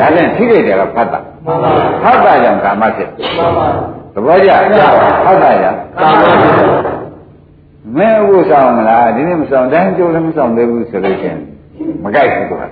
[0.01, 1.21] ဒါနဲ့ချိခဲ့တယ်ကဖတ်တာ
[2.03, 3.67] ဖတ်တာကြောင့်ကာမဖြစ်မှန်ပါ
[4.15, 4.51] သဘောကျ
[5.25, 5.75] ဟုတ်ပါရဲ့
[7.97, 11.39] မဲဥဆောင်မလားဒီနေ့မဆောင်တိုင်းကျိုးလည်းမဆောင်သေးဘူးဆိုလို့ချင်း
[12.03, 12.63] မကြိုက်ဘူးကွာ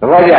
[0.00, 0.34] သဘောကျ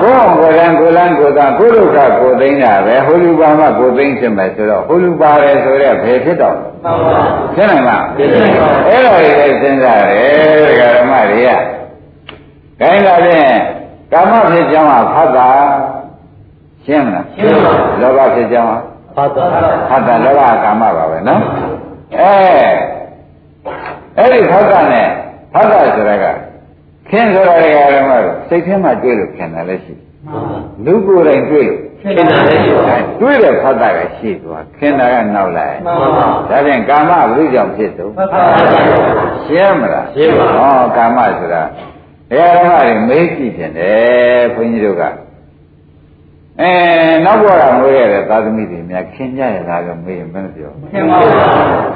[0.00, 6.56] ကိုယ်ကိုယ်လန်းကိုယ်လန်းကိုယ်သာကိုယ်ဒုက္ခကိုယ်သိမ်းတာပဲဟိုလူပါမှကိုယ်သိမ်းဖြစ်မယ်ဆိုတော့ဟိုလူပါတယ်ဆိုတော့ဘယ်ဖြစ်တော့
[7.54, 9.30] ဖြစ်နိုင်မှာအဲ့တော့ဒီ
[9.62, 11.50] စဉ်းစားတယ်ဒကာဓမ္မတွေက
[12.80, 13.44] ခိုင်းလာတဲ့
[14.12, 15.48] ကာမဖြစ်ကြောင်းကဖတ်တာ
[16.84, 19.44] ရှင်းမလားရှင်းပါလောဘဖြစ်ကြောင်းက ဖတ်တာ
[19.90, 21.40] ဖတ်တာလောဘကာမပါပဲနော်
[22.18, 22.32] အဲ
[24.16, 25.06] အဲ့ဒီဖတ်တာနဲ့
[25.54, 26.24] ဖတ်တာဆိုတာက
[27.08, 29.94] ခင်းဆိုတာတွေကဓမ္မတို့စိတ်ထဲမှာတွေ့လို့ခင်တယ်လည်းရှိ
[30.84, 35.96] လူကိုယ်တိုင်တွေ့လို့ခင်တာလည်းရှိပါတွေ့တဲ့ဖတ်တာကရှိသွားခင်တာကနောက်လိုက်ဒါ
[36.66, 38.06] ဖြင့်ကာမဘုရားကြောင့်ဖြစ်သူ
[39.44, 41.62] ရှင်းမလားရှင်းပါဟောကာမဆိုတာ
[42.30, 45.02] တရားဓမ္မတွေမေးကြည့်တယ်ဘုန်းကြီးတို့က
[46.60, 46.70] အဲ
[47.24, 51.44] နောက်ဘဝကမွေးရတဲ့သာသမီတွေများခင်ကြရလားလို့မေးရင်မင်းပြောခင်ပါပါ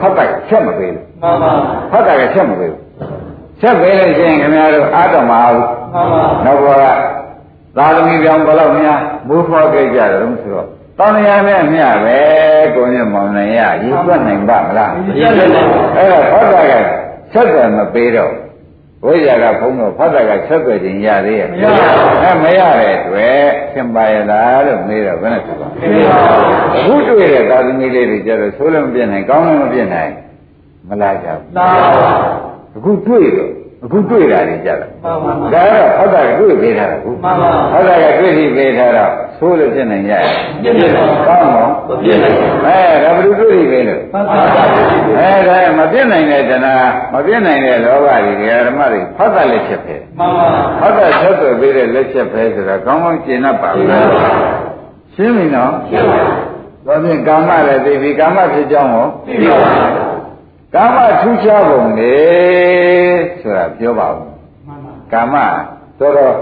[0.00, 1.50] ဖတ်တာချက်မပေးလို့မှန်ပါ
[1.90, 2.80] ဖတ်တာကချက်မပေးဘူး
[3.60, 5.60] ချက်ပေးလို့ရှိရင်ခင်ဗျားတို့အာတော်မအောင်မှ
[6.00, 6.84] န်ပါနောက်ဘဝက
[7.76, 10.66] သာသမီပြောင်းဘယ်တော့များမိုးဖွားခဲ့ကြတယ်လို့ဆိုတော့
[10.98, 12.18] တောင်းရနဲ့မြပဲ
[12.74, 16.72] ကိုမြတ်မောင်နိုင်ရရည်သွက်နိုင်ပါမလားမရပါဘူးအဲ့တော့ဖောက်တာက
[17.32, 18.32] ဆက်တယ်မပေးတော့
[19.06, 26.18] ဝိဇ္ဇာကဘုံတော့ဖောက်တာကဆက်တယ်ခြင်းရသေးရဲ့မရပါဘူးအဲမရတဲ့အတွက်သင်ပါရလားလို့မေးတော့ဘယ်နဲ့ဆိုပါမရပါ
[26.86, 30.12] ဘူးအခုတွေ့တဲ့သာသမီလေးတွေကျတော့ဆိုးလည်းမပြတ်နိုင်ကောင်းလည်းမပြတ်နိုင်
[30.88, 32.12] မလားကြဘူးသာပါ
[32.76, 40.22] အခုတွေ့တော့ အခုတွေ့တာတွေကြတော့ပါပါဒါကတော့ဟောတာကတွေ့ပေးထားတာခုမှန်ပါဟောတာကတွေ့ပြီးပေးထားတော့ဆိုးလို့ပြတ်နိုင်ရဲ့
[40.62, 44.64] ပြည့်ပြည့်ပါကောင်းတော့မပြည့်နိုင်ဘူးအဲဒါဘယ်လိုတွေ့ပြီးပေးလို့သာသာပါ
[45.18, 46.74] အဲဒါမပြတ်နိုင်တဲ့တဏှာ
[47.14, 50.46] မပြတ်နိုင်တဲ့လောဘတွေဓမ္မတွေဖတ်တာလက်ချက်ပဲမှန်ပါ
[50.80, 54.06] ဖတ်တာဆက်သွယ်ပေးတဲ့လက်ချက်ပဲဆိုတော့ကောင်းကောင်းကျင့်တတ်ပါဘူးလား
[55.14, 56.20] ရှင်းပြီနော်ပြည့်ပါ
[56.86, 60.05] ဒါဖြင့်ကာမလည်းသိပြီကာမဖြစ်ကြောင်းကိုပြည့်ပါ
[60.76, 62.16] ကာမထူးခြားပုံလေ
[63.40, 64.18] ဆိုတာပြောပါဦး
[64.66, 65.34] မှန်ပါကာမ
[65.98, 66.34] ဆိုတော့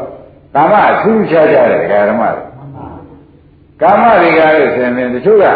[0.55, 2.87] ကာမအထူးခြားကြတယ်ဓမ္မတွေမှန်ပါ
[3.83, 5.47] ကာမတွေကလည်းဆင်မြင်တချို့က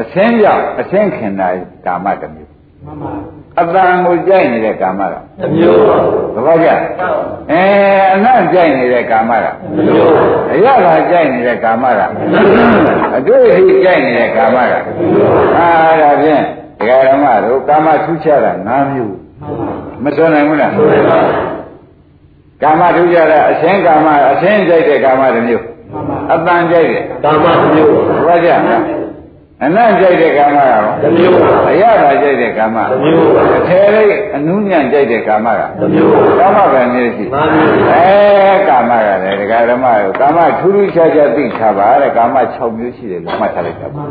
[0.00, 1.48] အဆင်းကြောင့်အဆင်းခင်တာ
[1.86, 2.50] ကာမတစ်မျိုး
[2.84, 3.12] မှန်ပါ
[3.60, 5.96] အတန်ကိုကြိုက်နေတဲ့ကာမကတစ်မျိုးပါ
[6.34, 7.62] သဘောကျအဲ
[8.14, 10.14] အနတ်ကြိုက်နေတဲ့ကာမကတစ်မျိုး
[10.52, 12.00] အရသာကြိုက်နေတဲ့ကာမက
[13.16, 14.72] အတွေ့အထိကြိုက်နေတဲ့ကာမက
[15.58, 15.68] အာ
[16.02, 16.44] ဒါဖြင့်
[16.84, 19.68] ဒကာဓမ္မတို့ကာမထူးခြားတာ၅မျိုးမှန်ပါ
[20.04, 21.18] မစွနိုင်ဘူးလားဆိုရပါ
[22.62, 28.48] ကာမထူးခြားတာအရှင်းကာမအရှင်းကြိုက်တဲ့ကာမတစ်မျိုးမှန်ပါအတန်ကြိုက်တဲ့ကာမတစ်မျိုးသဘောကျ
[29.62, 31.38] အနတ်ကြိုက်တဲ့ကာမကရောတစ်မျိုး
[31.70, 33.26] အရသာကြိုက်တဲ့ကာမတစ်မျိုး
[33.58, 44.04] အထယ်လေးအနုညံ့ကြိုက်တဲ့ကာမကတစ်မျိုးကာမပဲမျိုးရှိငါးမျိုးအဲကာမကလည်းဒကာဓမ္မတို့ကာမထူးထူးခြားခြားသိထားပါတဲ့ကာမ6မျိုးရှိတယ်လို့မှတ်ထားလိုက်တာပါ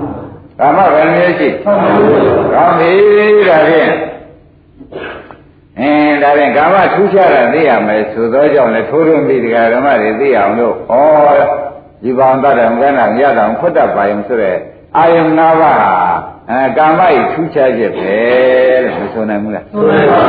[0.59, 1.81] ကာမပဲမျိုးရှိကောင်း
[2.79, 2.91] ပြီ
[3.49, 3.91] ဒါဖြင့်
[5.79, 10.95] အင်းဒါဖြင့်ကာမထူးခြားတာသိရမယ်ဆိုသောကြောင့်လည်းထိုးထွင်းပြီးဒကာဓမ္မတွေသိအောင်လို့ဩ
[12.03, 14.57] ဒီဘောင်တတ်တယ်မကန်းတာမြတ်တော်ခွတ်တတ်ပါရင်ဆိုတဲ့
[14.97, 15.93] အာယုန်၅ပါးဟာ
[16.49, 18.15] အဲကာမဤထူးခြားချက်ပဲ
[18.83, 20.21] လို့မဆိုနိုင်ဘူးလားဆိုရပါ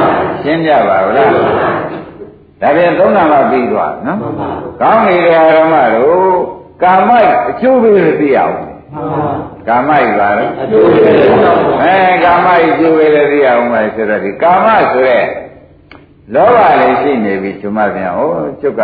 [0.42, 4.48] ရှင်းကြပါဘူးလားဒါပြန်သုံးနာမှပြီးသွားနော်မှန်ပါ
[4.80, 6.34] ကောင်းပြီဓမ္မတို့
[6.82, 8.73] ကာမိုက်အကျိုးပေးလို့သိအောင်မှန်ပါ
[9.68, 15.24] ကာမိုက်ပါလေအကျိုးပေးတယ်တော့အဲကာမိုက်အကျိုးပေးလို့သိအောင်မယ်ဆိုတော့ဒီကာမဆိုတဲ့
[16.34, 18.28] လောဘလေးရှိနေပြီကျမပြန်ဟော
[18.60, 18.82] ကျုပ်က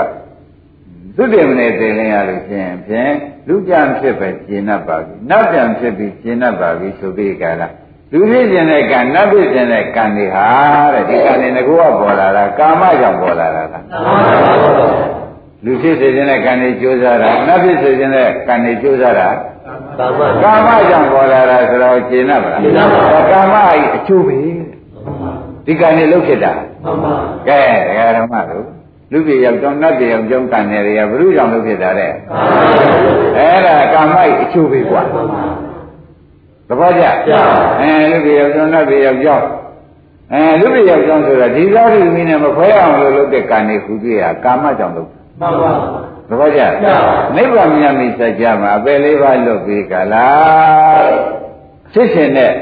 [1.17, 3.13] သုတေမနေသိလင်းရလို့ဖြင့်ဖြင့်
[3.49, 7.73] လူပြန်ဖြစ်ပဲကျင်납ပါပြီနတ်ပြန်ဖြစ်ပြီးကျင်납ပါပြီဆိုပြီးကြလား
[8.13, 10.47] လူဖြစ်ခြင်းတဲ့ကံနတ်ဖြစ်ခြင်းတဲ့ကံတွေဟာ
[10.95, 14.15] တဲ့ဒီကံတွေငကောကပေါ်လာတာကာမကြောင့်ပေါ်လာတာလားမှန်ပါ
[15.65, 19.29] လူဖြစ်စေခြင်းတဲ့ကံတွေကြိုးစားတာနတ်ဖြစ်စေခြင်းတဲ့ကံတွေကြိုးစားတာ
[20.43, 23.55] ကာမကြောင့်ပေါ်လာတာဆိုတော့ရှင်းရမလားရှင်းပါပါကာမ
[23.97, 24.39] အချိုးပဲ
[25.67, 26.53] ဒီကံနဲ့လုတ်ဖြစ်တာ
[26.85, 27.15] မှန်ပါ
[27.49, 28.67] ကဲဒကာဓမ္မတို့
[29.13, 32.13] လူပြေရောက်ကြောင်းနတ်ပြေရောက်ကြောင်းကံနယ်တွေကဘုရုကြောင့်လုတ်ဖြစ်တာတဲ့
[33.37, 35.03] အဲ့ဒါကာမအချိုးပဲကွာ
[36.69, 37.05] သဘောကျ
[37.81, 39.47] အဲလူပြေရောက်ကြောင်းနတ်ပြေရောက်ကြောင်း
[40.33, 45.09] အဲလူပြေရောက်ကြောင်းဆိုတာဒီသာဓုသမီးနဲ့မခွဲအောင်လို့လုပ်တဲ့ကံတွေခုကြည့်ရကာမကြောင့်လုပ်
[45.41, 45.71] မှန်ပါ
[46.31, 46.61] သဘောကျ
[47.37, 51.09] နိဗ္ဗာန်မြတ်မိစကြမှာအပယ်လေးပါးလွတ်ပြီးကလား
[51.93, 52.53] ဖြစ်ရှင်တဲ့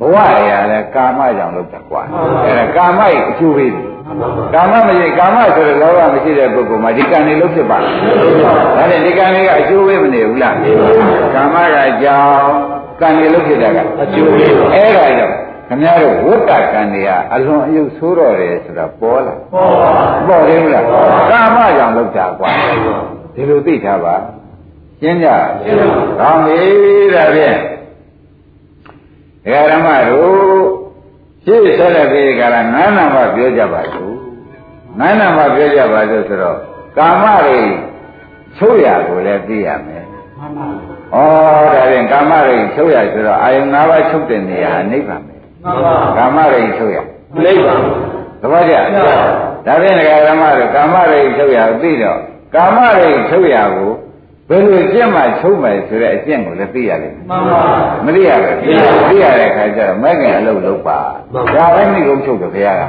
[0.00, 2.02] ဘဝအရာလဲကာမကြောင့်လုပ်တာကွာ
[2.44, 3.84] အဲဒါကာမရဲ့အကျိုးပေးတယ်
[4.54, 7.94] ကာမမရှိကာမဆိုတဲ့လောဘမရှိတဲ့ပုဂ္ဂိုလ်မှာဒီကံတွေလုံးဖြစ်ပါလား
[8.76, 10.54] ဒါနဲ့ဒီကံတွေကအကျိုးပေးမနေဘူးလား
[11.34, 12.50] ကာမကကြောင့်
[13.00, 15.34] ကံတွေလုံးဖြစ်တာကအကျိုးပေးအဲ့ဒါကြောင့်
[15.68, 19.92] ခင်ဗျားတို့ဝိတ္တကံတွေကအလွန်အယုတ်ဆိုးတော့တယ်ဆိုတာပေါ်လားပေါ်ပါ
[20.28, 20.84] ပေါ်တယ်မလား
[21.30, 22.48] ကာမကြောင့်လုပ်တာကွာ
[23.38, 24.14] ဒီလိုသိထားပါ
[25.00, 25.28] ရှင်းကြ
[26.20, 26.60] ကောင်းပြီ
[27.14, 27.58] ဒါဖြင့်
[29.44, 30.32] ဒကာဓမ္မတို့
[31.44, 34.14] ရှင်းဆက်လက်ပြီးကြလားငါးနာမပြောကြပါစို့
[34.98, 36.58] ငါးနာမပြောကြပါစို့ဆိုတော့
[36.98, 37.60] ကာမတွေ
[38.56, 40.04] ချုပ်ရကိုလည်းသိရမယ်
[40.38, 46.98] မှန်ပါဩဒါဖြင့်ကာမတွေချုပ်ရဆိုတော့အာယုန်၅ပါးချုပ်တဲ့နေရာနိဗ္ဗာန်ပဲမှန်ပါကာမတွေချုပ်ရ
[47.44, 47.80] နိဗ္ဗာန်
[48.40, 48.74] သဘောကျ
[49.66, 52.20] ဒါဖြင့်ဒကာဓမ္မတို့ကာမရိချုပ်ရသိတော့
[52.54, 53.92] ကာမရိချုပ်ရကို
[54.48, 57.60] ဘယ်လိုကျင့်မှချုပ်မယ်ဆိုတဲ့အကျင့်ကိုလည်းသိရလိမ့်မယ်မှန်ပါ
[58.04, 58.56] မသိရဘူး
[59.10, 61.00] သိရတဲ့အခါကျတော့မဲ့ခင်အလုပ်လုပ်ပါ
[61.56, 62.82] ဒါပဲမိကုန်းချုပ်တယ်ဘုရားက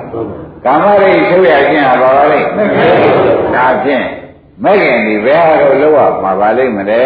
[0.65, 2.47] ကာမရိချုပ်ရခြင်းဟာဘာပါလိမ့်
[3.55, 4.05] ဒါဖြင့်
[4.63, 7.03] မဲ့ခင်ဒီဘယ်ဟာတော့လောက်ရမှာပါလိမ့်မလဲ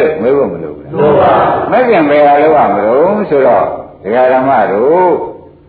[0.00, 1.32] လို့မေးဖို့မလိုဘူးလို့ပါ
[1.70, 3.64] မဲ့ခင်ဘယ်ဟာလောက်ရမလို့ဆိုတော့
[4.02, 5.12] ဒကာဓမ္မတို့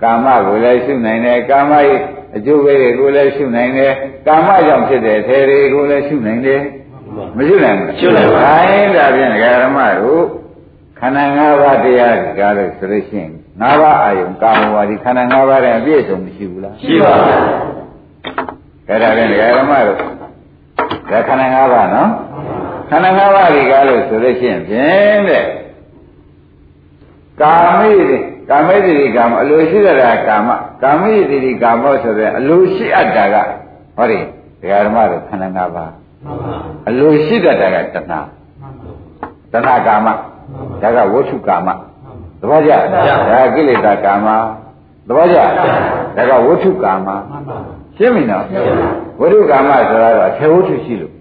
[0.03, 1.99] ကာမကိုလည်းရှုနိုင်တယ်ကာမရဲ့
[2.35, 3.93] အကျိုးပေးတွေကိုလည်းရှုနိုင်တယ်
[4.27, 6.61] ကာမကြောင့်ဖြစ်တဲ့ထေတွေကိုလည်းရှုနိုင်တယ်
[7.37, 10.23] မရှုနိုင်ဘူးရှုနိုင်ပါဒါရင်ဒါဖြင့်ဒကာဓမ္မတို့
[10.99, 13.29] ခန္ဓာ၅ပါးတရားကားလို့ဆိုလို့ရှိရင်
[13.61, 17.35] ၅ပါးအာယုံကာမဝါဒီခန္ဓာ၅ပါးတည်းအပြည့်စုံမရှိဘူးလားရှိပါဘူး
[18.89, 19.97] အဲ့ဒါဖြင့်ဒကာဓမ္မတို့
[21.11, 22.09] ဒါခန္ဓာ၅ပါးနော်
[22.89, 25.45] ခခန္ဓာ၅ပါးဒီကားလို့ဆိုလို့ရှိရင်ဖြင့်တဲ့
[27.41, 28.17] ကာမိတိ
[28.49, 29.95] ကာမိတိဒီကာမအလိုရှိတဲ့
[30.27, 30.49] ကာမ
[30.83, 33.35] ကာမိတိဒီကာမောဆိုတဲ့အလိုရှိအပ်တာက
[33.95, 34.19] ဟောဒီ
[34.61, 35.91] ဒကာဓမ္မတို့ခန္ဓာ၅ပါး
[36.89, 38.19] အလိုရှိတတ်တာကတဏှာ
[39.53, 40.07] တဏှာကာမ
[40.81, 41.67] ဒါကဝဋ္ထုကာမ
[42.41, 42.71] သဘောကျ
[43.31, 44.27] ဒါကိလေသာကာမ
[45.07, 45.37] သဘောကျ
[46.15, 47.07] ဒါကဝဋ္ထုကာမ
[47.97, 48.43] ရှင်းပြီနော်
[49.19, 51.13] ဝဋ္ထုကာမဆိုတာတော့အထေဝဋ္ထုရှိလို့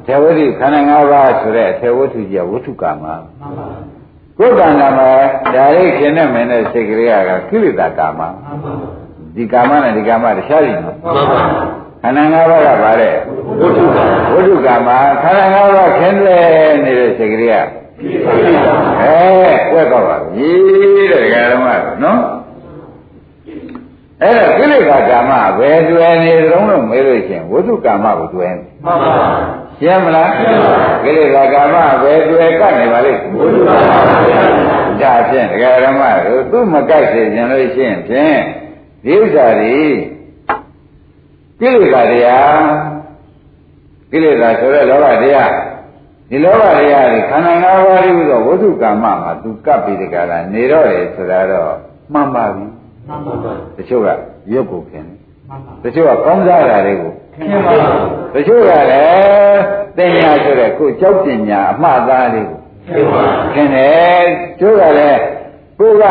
[0.00, 3.04] အထေဝဋ္ထုခန္ဓာ၅ပါးဆိုတဲ့အထေဝဋ္ထုကြီးကဝဋ္ထုကာမ
[4.38, 5.08] ကိုယ်ကံကမှာ
[5.54, 8.20] ဒါရိခင်နဲ့မင်းတဲ့စိတ်ကလေးကကိလေသာကာမ
[9.36, 10.96] ဒီကာမနဲ့ဒီကာမတခြားပြီနော်
[12.02, 13.14] ခန္ဓာ၅ပါးကပါတဲ့
[13.60, 14.88] ဝဋ္ထုကာမဝဋ္ထုကာမ
[15.22, 16.38] ခန္ဓာ၅ပါးခင်းလဲ
[16.84, 17.66] နေတဲ့စိတ်ကလေးက
[19.00, 19.16] အဲ
[19.70, 20.50] ကွက်တော့ပါပြီ
[21.10, 21.68] တဲ့ဓမ္မ
[22.04, 22.20] နော်
[24.22, 29.14] အဲ့ဒါကိလေသာကာမဘယ်တွေ့နေသလုံးလို့မေးလို့ရှိရင်ဝိသုကာမကိုတွေ့နေမှန်ပါ
[29.80, 30.30] ရှင်းမလား
[31.04, 38.38] ကိလေသာကာမဘယ်တွေ့ကတ်နေပါလိမ့်ဝိသုကာမဒါဖြင့်ဒကာဓမ္မတို့သူမကတ်စေခြင်းလို့ရှိရင်ဖြင့်
[39.04, 39.80] ဒီဥစ္စာတွေ
[41.60, 42.64] ကိလေသာတရား
[44.10, 45.52] ကိလေသာဆိုတဲ့လောဘတရား
[46.30, 51.72] ဒီလောဘတရားတွေခန္ဓာ၅ပါးလို့ဆိုဝိသုကာမမှာသူကပ်ပြီးတကလားနေတော့တယ်ဆိုတာတော့
[52.12, 52.64] မှန်ပါပြီ
[53.08, 54.08] မှန်ပါပါတချို့က
[54.52, 55.04] ရုပ်ကိုခင်
[55.82, 57.21] တယ်တချို့ကကောင်းစားတာတွေကိုခင်ပါ
[58.34, 59.60] တချို့ကလည်း
[59.96, 62.58] တင်ညာဆိုတဲ့ကိုကြောက်တင်ညာအမှားသားလေးကို
[62.88, 63.22] ခင်ပါ
[63.54, 65.20] ခင်တယ်တချို့ကလည်း
[65.78, 66.04] ကိုက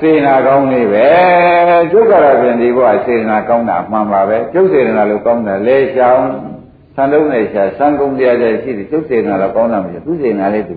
[0.00, 1.08] စေနာကောင်းလေးပဲ
[1.92, 6.26] ကျုပ်ကတော့ပြင်ဒီဘုရားစေနာကောင်းတာမှန်ပါပဲကျုပ်စေနာလို့ကောင်းတယ်လေရှောင်း
[6.94, 10.74] ဆန်လုံးနဲ့ရှာစံကုန်တရားတွေရှိတယ်ကျုပ်စေနာတော့ကောင်းတာမဖြစ်သူစေနာလေးသူ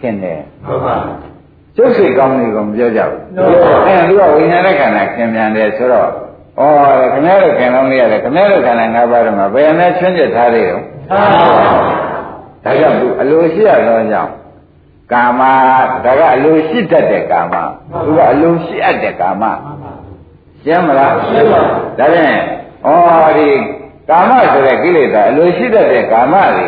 [0.00, 0.96] ခင်တယ်မှန်ပါ
[1.76, 3.20] ကျုပ်စိတ်ကောင်းနေကောမပြောကြဘူး။
[3.86, 6.08] အဲသူကဝိညာဉ်နဲ့ခန္ဓာခင်ပြန်တယ်ဆိုတော့
[6.60, 6.62] ဩ
[7.12, 10.80] ခင်ဗျားတို့ခင်လုံးလေးရတယ်ခင်ဗျားတို့ခန္ဓာ၅ပါးတော့မှာဘယ်နဲ့ချွင်းချက်ထားသေးရော။
[12.64, 14.32] ဒါကြောင့်သူအလိုရှိရသောကြောင့်
[15.12, 15.40] ကာမ
[16.04, 17.54] ဒါကအလိုရှိတတ်တဲ့ကာမ
[18.04, 19.44] သူကအလိုရှိအပ်တဲ့ကာမ
[20.62, 22.40] ရှင်းမလားရှင်းပါဒါဖြင့်
[22.86, 23.50] ဩဒီ
[24.10, 26.66] ကာမဆိုတဲ့ကိလေသာအလိုရှိတတ်တဲ့ကာမတွေ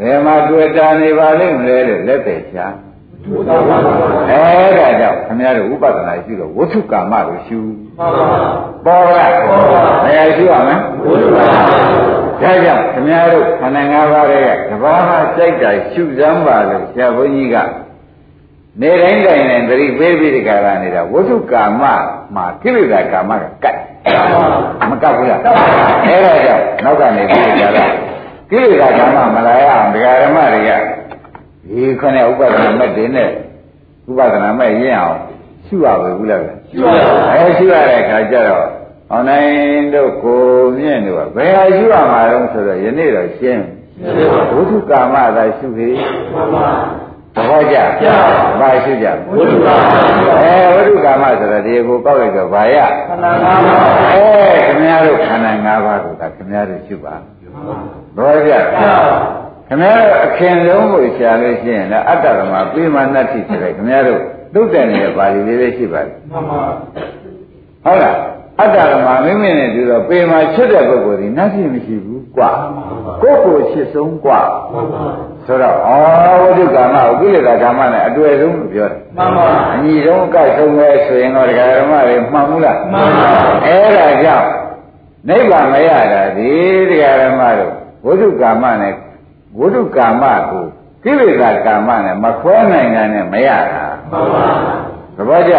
[0.00, 2.66] ဘယ်မှာတွေ့တာနေပါလိမ့်မလဲလို့လက်ပဲချာ
[4.30, 7.58] အဲဒါကြောင့်ခင်ဗျားတို့ဥပဒနာရှိတော့ဝဋ္ထုကာမကိုရှု
[7.98, 9.32] ပေါ်လား
[10.04, 11.72] ဘယ်ရှုရမလဲဝဋ္ထုကာမ
[12.42, 17.56] ဒါကြောင့်ခင်ဗျားတို့ခန္ဓာ၅ပါးရဲ့ကဘာမှစိတ်တိုင်းရှုစမ်းပါလို့ဆရာဘုန်းကြီးက
[18.80, 21.82] နေတိုင်းတိုင်းနဲ့သတိပေးပြီးဒီကရနေတာဝဋ္ထုကာမ
[22.34, 23.76] မှာကိလေသာကာမကကတ်
[24.90, 25.40] မကတ်ဘူးလား
[26.06, 27.78] အဲဒါကြောင့်နောက်ကနေပြီးဒီကရ
[28.50, 30.70] ကိလေသာကာမမလာရအောင်ဒကာဓမ္မတွေက
[31.68, 33.28] ဒီခနဲ့ဥပဒနာမဲ့တင်နဲ့
[34.10, 35.18] ဥပဒနာမဲ့ရင်းအောင်
[35.66, 38.66] ရှုရပါဘူးလား ရှုရပါအဲရှုရတဲ့အခါကျတော့
[39.10, 40.42] ဟောနိုင်တို့ကို
[40.78, 43.62] မြင့်တို့ကဘယ်ဟာရှုရမှာတော့ဆိုတော့ယနေ့တော့ရှင်း
[44.52, 45.94] ဘုဒ္ဓကာမသာရှုသေး
[47.34, 47.76] သဘောကျ
[48.60, 49.94] ဘာရှုကြဘုဒ္ဓကာမ
[50.42, 52.76] အဲဘုဒ္ဓကာမဆိုတော့ဒီကိုကောက်လိုက်တော့ဘာရ
[53.08, 57.20] ခန္ဓာ၅ပါးအဲခင်ဗျားတို့ခန္ဓာ၅ပါးကိုဒါခင်ဗျားတို့ရှုပါသ
[58.16, 58.52] ဘောကျ
[59.68, 64.22] ခင်ဗျားတို့အခင်ဆုံးကိုရှာလို့ရှိရင်လည်းအတ္တကမှာပြေမနတ္တိဆိုတဲ့ခင်ဗျားတို့
[64.54, 66.60] သုတ်တယ်နေတဲ့ပါဠိလေးလေးရှိပါတယ်မှန်ပါ
[67.84, 68.16] ဟုတ်လား
[68.60, 72.50] အတ္တကမှာမိမိနဲ့တူတော့ပေမှာချွတ်တဲ့ပုဂ္ဂိုလ်ဒီနတ်ရှိမရှိဘူးကွာ
[73.22, 74.40] ကိုယ့်ကိုယ်ချစ်ဆုံးကွာ
[75.46, 75.88] ဆိုတော့ဩ
[76.40, 83.28] ဝိဒုကာမဥကိလေသာကာမနဲ့အတွေ့ဆုံးလို့ပြောတယ်မှန်ပါအညီဆုံးအကဆုံးပဲဆိုရင်တော့ဒကာဓမ္မတွေမှန်ဘူးလားမှန်ပါ
[83.66, 84.48] အဲ့ဒါကြောင့်
[85.28, 86.52] နိဗ္ဗာန်မရတာဒီ
[86.90, 87.72] ဒကာဓမ္မတို့
[88.06, 88.94] ဝိဒုကာမနဲ့
[89.58, 90.64] ဝိတုကာမကို
[91.04, 93.89] ကိလေသာကာမနဲ့မခွဲနိုင်တာနဲ့မရတာမှန်ပါ
[95.16, 95.54] သဘောကျ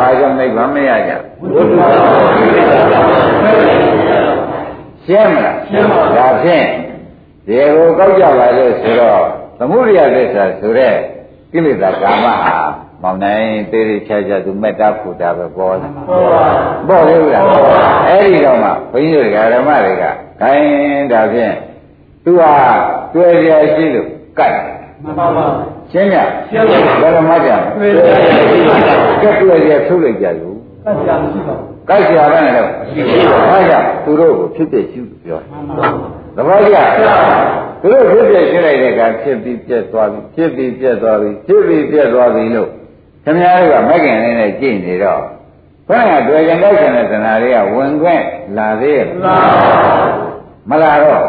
[0.00, 3.10] ဘာကြောင့်နိဗ္ဗာန်မရကြဝိတုကာမကိလေသာကာမ
[5.04, 6.66] ရှင်းမလားရှင်းပါဒါဖြင့်
[7.46, 9.22] ဒီကိုကောက်ကြပါလို့ဆိုတော့
[9.58, 10.94] သမုဒိယသစ္စာဆိုတဲ့
[11.52, 12.56] ကိလေသာကာမဟာ
[13.02, 16.44] မောင်နိုင်သေးသေးချာချာသူမေတ္တာဖူတာပဲပေါ်တယ်ပေါ်ပါ
[16.88, 17.40] ပေါ်လေဗျာ
[18.08, 20.04] အဲ့ဒီတော့မှဘုန်းကြီးတို့ဓမ္မတွေက
[20.40, 21.54] ခိုင်းဒါဖြင့်
[22.24, 22.54] သူဟာ
[23.14, 24.56] တွေ့ရရှိလို့ကြိုက်
[25.02, 25.46] မှန်ပါပါ
[25.92, 26.16] ရှင်းရ
[26.50, 28.00] ရှင်းပါဘယ်လိုမှကြတွေ့ရ
[28.50, 28.76] ရှိပါ
[29.22, 35.88] ကဲတွေ့ရထုတ်လိုက်ကြလို့ကတ်ကြမရှိပါဘူးကြိုက်ကြပါနဲ့တော့ရှိပါဘူးဒါကြောင့်သူတို့ကိုဖြစ်ဖြစ်ရှုပြောမှန်ပါ
[36.36, 36.76] သဘောကျ
[37.82, 42.68] သူတို့ဖြစ်ဖြစ်ရှင်းလိုက်တဲ့အခါဖြစ်ပြီးပြက်သွားပြီဖြစ်ပြီးပြက်သွားပြီဖြစ်ပြီးပြက်သွားပြီလို့
[43.24, 45.22] ခင်ဗျားတို့ကမက်ကင်လေးနဲ့ကြည့်နေတော့
[45.88, 48.24] ဘယ်ကတွေ့ကြတဲ့ဆန္ဒသနာတွေကဝင်ခွင့်
[48.56, 49.06] လာသေးရဲ့
[50.70, 51.24] မလာတော့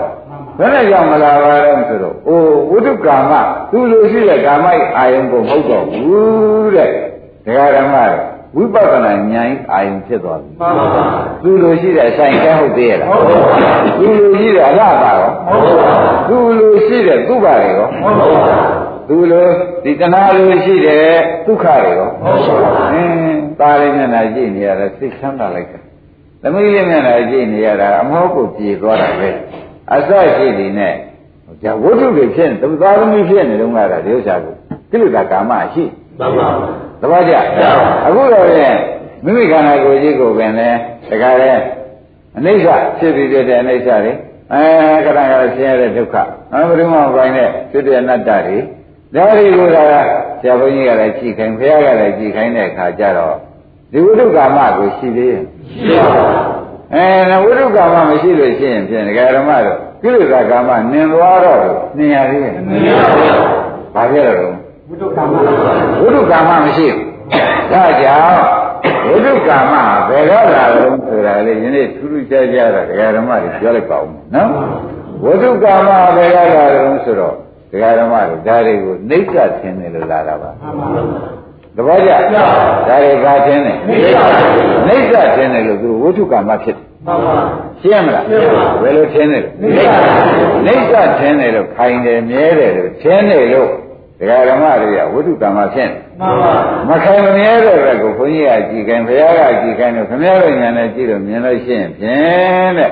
[0.58, 3.34] ဘယ်နဲ့ကြောင့်မလာပါတော့ဆိုတော့အိုးဝိတုကာမ
[3.72, 4.66] သူလိုရှိတဲ့ကာမ
[4.97, 6.89] အာယုံကိုမဟုတ်တော့ဘူးတဲ့
[7.45, 7.95] ဒကာဓမ္မ
[8.56, 11.04] ဝိပဿနာဉာဏ်အာယုံဖြစ်သွားပြီမှန်ပါပါ
[11.43, 13.39] သူလိုရှိတဲ့အဆိုင်ကဲဟုတ်သေးရဲ့လားဟုတ်ပါ
[13.99, 15.91] ဘူးသူလိုရှိတဲ့အလားပါရောဟုတ်ပါ
[16.28, 19.47] ဘူးသူလိုရှိတဲ့သူ့ပါတွေရောဟုတ်ပါဘူးသူလို
[19.84, 21.06] ဒီတဏှာလိုရှိတဲ့
[21.45, 25.82] ဒုက္ခတွေရောဟုတ်ပါဘူးအင်းตาလေးမျက်နှာကြည့်နေရတာစိတ်ချမ်းသာလိုက်တယ်
[26.41, 29.30] သမီးလေးမျက်နှာကြည့်နေရတာအမောကိုပြေသွားတာပဲ
[29.94, 30.96] အစရှိနေနဲ့
[31.64, 34.54] じゃဝတ္ထုတွေဖြစ်နေသူသားသမီးဖြစ်နေတော့ကတာဒီဥစ္စာကို
[34.92, 35.84] ကိလေသာကာမရှိ
[36.20, 37.34] မှန်ပါဘူးသဘောကျ
[38.06, 38.76] အခုတော့ပြန်
[39.24, 40.70] မိမိခန္ဓာကိုယ်ကြီးကိုပင်လဲ
[41.10, 41.52] တခါလဲ
[42.38, 42.68] အနိစ္စ
[43.00, 44.14] ဖြစ်ပြီးတဲ့အနိစ္စတွေ
[44.54, 44.64] အဲ
[45.06, 46.16] ခဏခဏဆင်းရဲတဲ့ဒုက္ခ
[46.54, 48.58] အဘိဓမ္မာပိုင်းနဲ့ဖြစ်တဲ့အနတ္တတွေ
[49.16, 49.78] ဒါတွေကိုက
[50.42, 53.36] ဆရာဘုန်းကြီးကလည်းကြည်ခိုင်းဘုရားကလည်းကြည်ခိုင်းတဲ့အခါကျတော့
[53.92, 56.61] ဒီဝိတုကာမကိုရှိသေးရဲ့ရှိပါဘူး
[56.96, 61.60] အဲဝိတုကာမမရှိလို့ရှိရင်ဖြင့်ဒကာဓမ္မတို့ကိလေသာကာမနင်သွားတော့
[61.98, 62.74] နင်ရသေးရဲ့မင်းပါ
[63.14, 63.30] ဘူး
[63.96, 64.50] ဘာဖြစ်လို့လဲ
[64.88, 65.34] ဘုဒ္ဓကမ္မ
[66.02, 67.06] ဝိတုကာမမရှိဘူး
[67.72, 68.42] ဒါကြောင့်
[69.08, 69.74] ဝိတုကာမ
[70.10, 74.50] ဘယ်တော့လာလို့ဆိုတာလေယနေ့ထူးထူးခြားခြားတော့ဒကာဓမ္မတွေပြောလိုက်ပါဦးနော်
[75.24, 77.36] ဝိတုကာမဘယ်တော့လာလို့ဆိုတော့
[77.72, 81.41] ဒကာဓမ္မတွေဒါတွေကိုနှိမ့်ချသင်တယ်လို့လာတာပါမှန်ပါဘူး
[81.76, 88.26] သဘောကျဒါတွေကသင်တယ်နှိမ့်ချသင်တယ်လို့သူဝိတုကာမဖြစ်တယ်မှန်ပါဘူးရှင်းမလား
[88.82, 89.69] ဘယ်လိုသင်တယ်နှိ
[90.76, 93.69] မ့်ချသင်တယ်လို့ခိုင်တယ်မြဲတယ်လို့သင်တယ်လို့
[94.19, 102.91] ဒကာဓမ္မတွေကဝိတုကာမဖြစ်တယ်မှန်ပါဘူးမခိုင်မမြဲတဲ့ဘက်ကိုဘုန်းကြီးကကြည်ခိုင်းဘုရားကကြည်ခိုင်းတော့ခမည်းတော်ညာနဲ့ကြည့်လို့မြင်လို့ရှိရင်ဖြင့်တဲ့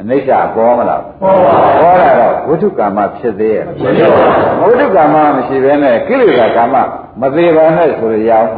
[0.00, 4.24] အနိစ္စပေါ်မလားပေါ်ပါဘူးပေါ်လာတော့ဝိတုကာမဖြစ်သေးရဲ့မရှိပါ
[4.58, 6.76] ဘူးဝိတုကာမမရှိဘဲနဲ့ကိလေသာကာမ
[7.20, 8.48] မသေးပါနဲ့ဆိုရအောင်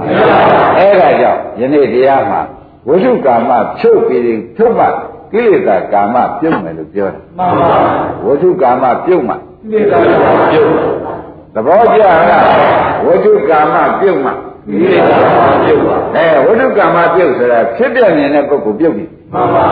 [0.79, 2.41] အဲ့ဒါကြောင့်ယနေ့တရားမှာ
[2.89, 4.87] ဝိတုကာမဖြုတ်ပြီးဖြုတ်မှ
[5.33, 7.69] ကိလေသာကာမပြုတ်မယ်လို့ပြောတယ်မှန်ပါ
[8.23, 9.35] ဘူးဝိတုကာမပြုတ်မှ
[9.71, 9.99] ဒီကံ
[10.51, 10.71] ပြုတ်
[11.55, 12.21] သဘောကျလား
[13.05, 14.31] ဝိတုကာမပြုတ်မှ
[14.69, 15.03] ဒီကံ
[15.65, 19.67] ပြုတ်ပါအဲဝိတုကမ္မပြုတ်ဆိုတာဖြစ်ပြမြင်တဲ့ပုဂ္ဂိုလ်ပြုတ်ပြီမှန်ပါ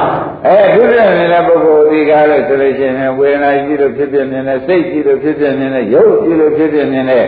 [0.47, 7.25] အဲဖြစ်ပြမြင်တဲ့ပုဂ္ဂိုလ်ဒီကားလို့ဆိုလို့ရှိရင်ဝေဒနာကြီးလို့ဖြစ်ပြမြင်တဲ့စိတ်ကြီးလို့ဖြစ်ပြမြင်တဲ့ရုပ်ကြီးလို့ဖြစ်ပြမြင်တဲ့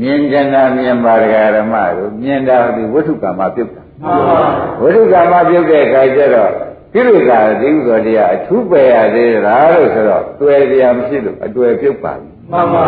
[0.00, 4.38] မြင်ကြတာမြင်ပါဒဂရမတို့မြင်တာဒီဝိတုကမ္မပြုတ်တာမှန်ပါ
[4.80, 6.52] ဝိတုကမ္မပြုတ်တဲ့အခါကျတော့
[6.94, 12.84] ကိလေသာဒီဥသောတရားအထူးပယ်ရသေးတာလို့ဆိုတော့တွေ့ကြမရှိလို့အတွေ့ပြုတ်ပါပြီမှန်ပါ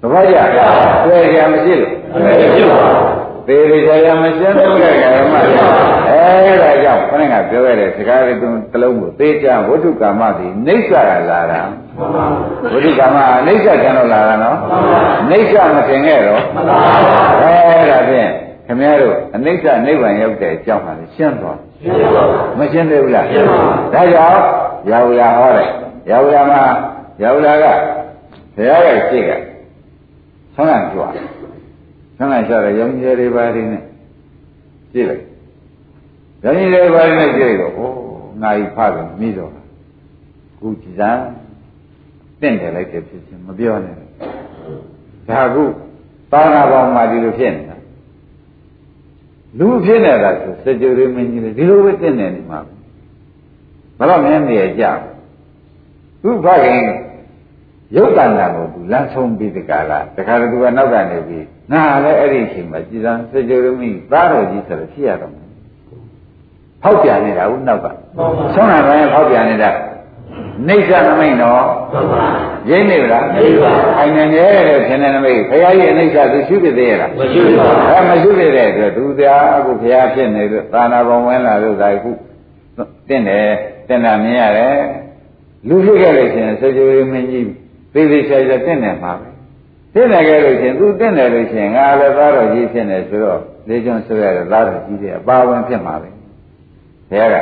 [0.00, 0.38] သဘောကျ
[1.06, 1.92] တွေ့ကြမရှိလို့
[2.56, 3.19] ပြုတ်ပါ
[3.50, 4.68] သေသေးချာချာမရှင်းတဲ့
[5.02, 5.34] ကဓမ္မ
[6.08, 10.94] အဲဒါကြောင့်ခဏကပြောခဲ့တဲ့စကားလေးသုံးတစ်လုံးကိုသေချာဝိတုကာမသည်နှိစ္စက
[11.30, 11.60] လာတာ
[11.96, 12.24] မှန်ပါ
[12.72, 14.56] ဝိတုကာမကနှိစ္စကျန်တော့လာတာနော်
[15.30, 16.76] နှိစ္စမတင်ခဲ့တော့မှန်ပါ
[17.40, 18.28] အဲဒါဖြင့်
[18.66, 23.56] ခင်ဗျားတို့အနိစ္စနိဗ္ဗာန်ရောက်တဲ့အကြောင်းဟာရှင်းသွားရှင်းပါဘူးမရှင်းသေးဘူးလားရှင်းပါ
[23.94, 24.40] ဒါကြောင့်
[24.90, 25.68] ရာဝလာဟောတယ်
[26.10, 26.62] ရာဝလာမှာ
[27.22, 27.64] ရာဝလာက
[28.56, 29.30] ဘုရားရဲ့ရှိက
[30.54, 31.12] ဆောင်းရကြွား
[32.20, 33.82] ဆောင်းရကြွားတယ်ရောင်ကြီးတွေပါးတွေနဲ့
[34.92, 35.24] ကြည့်လိုက်
[36.42, 37.80] ရောင်ကြီးတွေပါးတွေနဲ့ကြည့်လိုက်တော့ဩ
[38.42, 39.52] ငါဤဖတယ်မိတော့
[40.58, 41.22] ခုကြည်စမ်း
[42.40, 43.94] တင့်တယ်လိုက်တဲ့ဖြစ်ချင်းမပြောနဲ့
[45.28, 45.64] ဒါခု
[46.30, 47.76] သာနာပေါင်းမှာဒီလိုဖြစ်နေတာ
[49.58, 52.58] လူဖြစ်နေတာဆိုစကြဝဠာမင်းကြီးလေဒီလိုပဲတင့်တယ်နေမှာ
[53.98, 54.84] ဘယ်တော့မှနေရကြ
[56.22, 56.82] ဘူးသူဖခင်
[57.96, 65.46] ရုပ်တန်တာကိုသူလမ်းဆုံးပြီးဒီကလာတခါတည်းသူကနောက်ကနေပြီး နာလည်းအဲ့ဒီအချိန်မှာကြည်စမ်းစကြဝဠာမင်းသားတော်ကြီးဆိုတော့ဖြစ်ရတော့မယ်
[66.82, 69.70] ဖောက်ပြန်နေတာဦးနောက်ကမှန်ပါဆုံးတာပဲဖောက်ပြန်နေတာ
[70.68, 71.62] နေဆာနမိတ်တော့
[71.92, 72.24] မှန်ပါ
[72.70, 82.10] ရင်းနေဗလားမရှိပါဘူးအိုင်နေရဲ့ဖြစ်နေနမိတ်ဘုရားကြီးအနိစ္စသူရှိဖြစ်သေးရဲ့လားမရှိပါဘူးအဲမရှိဖြစ်တဲ့အတွက်သူတရားအခုဘုရားဖြစ်နေလို့သာနာပုံဝင်လာလို့ဒါခု
[83.08, 83.48] တင့်တယ်
[83.88, 84.76] တင့်တာမြင်ရတယ်
[85.68, 87.44] လူဖြစ်ခဲ့လို့ရှိရင်စေကြဝဠာမင်းကြီး
[87.92, 89.29] သေသေးချာချာတင့်တယ်မှာပဲ
[89.94, 96.10] တင့်တယ်ခဲ့လို့ရှိရင်သူတင့်တယ်လို့ရှိရင်ငါလည်းသားတော်ကြီးဖြစ်နေဆိုတော့လေကျွန်းဆိုရတဲ့သားတော်ကြီးတွေအပါဝင်ဖြစ်မှာပဲ
[97.10, 97.36] ဘုရားက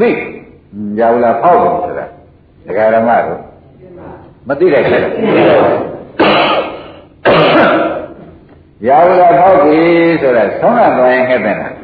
[0.00, 0.10] သိ
[1.00, 2.06] ရောက်လာဖောက်တယ်ဆိုတာ
[2.66, 3.40] ဒကာရမတို့
[4.48, 5.12] မသိတဲ့ခဲ့တယ်
[8.88, 9.80] ရောက်လာဖောက်ပြီ
[10.22, 11.74] ဆိုတာဆုံးရသွားရင်ခဲ့တယ်လား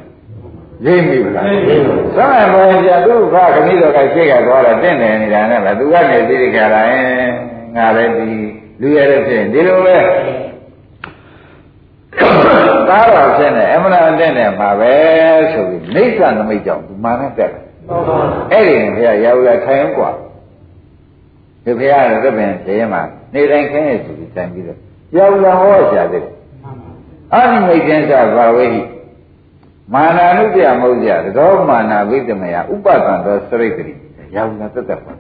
[0.87, 1.45] ရိပ်ပြီလား
[2.17, 8.26] ဆုံးရသွားရင်ပြသူ့ဖခမည်းတော်ကရှေ့ကသွားတော့တင့်တယ်နေတာနဲ့ပဲသူကနေပြီးဒီကလာရင် ငါလည်းဒီ
[8.82, 9.98] လူရတဲ့ဖြစ်ရင်ဒီလိုပဲ
[12.90, 14.94] သားတော်ဖြစ်နေအမှန်တန်တဲ့နေမှာပဲ
[15.52, 18.18] ဆိုပြီးနေသနမိတ်ကြောင့်ဒီမာနဲ့တက်တယ် မှန်ပါ
[18.52, 20.12] အဲ့ဒီဘုရားရောက်လာထိုင်กว่า
[21.64, 23.02] ဒီဘုရားရဲ့သဗ္ဗံတရားမှာ
[23.34, 24.80] နေတိုင်းခင်းရစီတိုင်ပြီးတော့
[25.18, 26.26] ရောက်လာဟောရှာတယ်
[27.34, 28.82] အာနိမိတ်တင်္စဘာဝေဟိ
[29.94, 33.94] မာနာနုပြမဟုတ်ကြသောမာနာဝိတမယဥပဒံသောစရိတ်တိ
[34.36, 35.14] ရောက်လာတက်တက်ပါ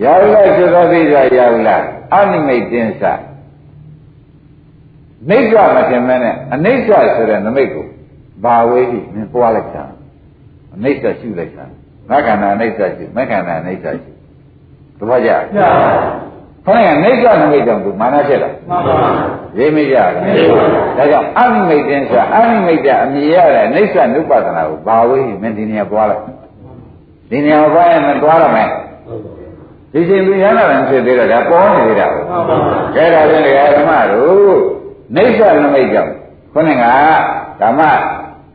[0.00, 1.76] ရောက်လာဆိုသောသိစွာရောက်လာ
[2.12, 3.02] အာနိမိတ်တင်္စ
[5.28, 7.86] နှိစ္စမထင်မဲနဲ့အနိစ္စဆိုတဲ့နမိတ်ကို
[8.44, 9.84] ဘာဝေးပြီးနင်ပွားလိုက်တာ
[10.74, 11.64] အနိစ္စရှုလိုက်တာ
[12.10, 14.12] မခန္ဓာအနိစ္စရှုမခန္ဓာအနိစ္စရှု
[14.98, 15.70] တပည့်ကြပြပါ
[16.66, 18.96] ခေါင်းကနိစ္စနမိတ်ကြောင့်သူမာနဖြစ်တာမှန်ပါ
[19.58, 20.08] ရေးမိကြတယ်
[20.98, 26.22] ဒါကြောင့်အမိမိတ်တင်းဆိုတာအမိမိတ်တဲ့အမြင်ရတဲ့နိစ္စနုပဒနာကိုဘာဝေးပြီးမင်းဒီနေရာပွားလိုက်
[27.30, 28.70] ဒီနေရာပွားရင်မသွားတော့မယ်
[29.92, 32.56] ဒီချိန်သူရဟနာလည်းဖြစ်သေးတော့ဒါပေါ်နေသေးတာပဲမှန်ပါ
[32.94, 33.44] ကဲဒါဖြင့်
[33.76, 34.56] ဓမ္မတို့
[35.16, 36.12] နိစ္စနမိတ်ကြောင့်
[36.52, 36.84] ခုနက
[37.60, 37.80] ဓမ္မ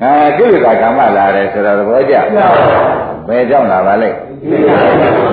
[0.02, 2.16] အဲကိလေသာဓမ္မလာတယ်ဆိုတော့သဘောကျ
[3.28, 4.10] ဘယ်ကြောင့်လာပါလဲ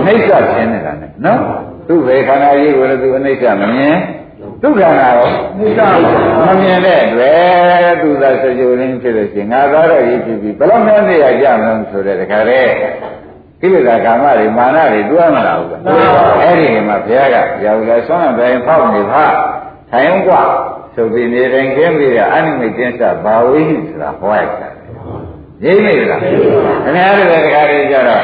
[0.06, 1.40] နိစ္စရှင်းနေတာနဲ့နော်
[1.88, 3.96] သူ့ဘယ်ခန္ဓာကြီးကိုလည်းသူအနိစ္စမမြင်
[4.62, 5.28] ဒုက္ခနာရော
[5.58, 5.80] နိစ္စ
[6.46, 12.70] မမြင်တဲ့အတွက်သူသာစကြဝဠာဖြစ်လို့ရှိရင်ငါသားတော့ရေးဖြစ်ပြီးဘယ်လောက်များနေရကြမလို့ဆိုတဲ့တခါတည်း
[13.64, 15.80] ကိလေသာကာမတွေမာနတွေတွဲမလာဘူးလား
[16.42, 19.24] အဲ့ဒီမှာဘုရားကရာဟုလည်းဆွမ်းတိုင်းဖောက်နေပါ
[19.90, 20.42] ထိုင်ကွာ
[20.94, 24.68] ဆိုပြီးနေတိုင်းခင်းပြီးတော့အနိမိတ်တင်းစာဘာဝိဟိဆိုတာဟောရတာ
[25.64, 26.32] ရိမ့်မိလားခင်
[26.96, 28.22] ဗျားတို့လည်းတခါတည်းကြတော့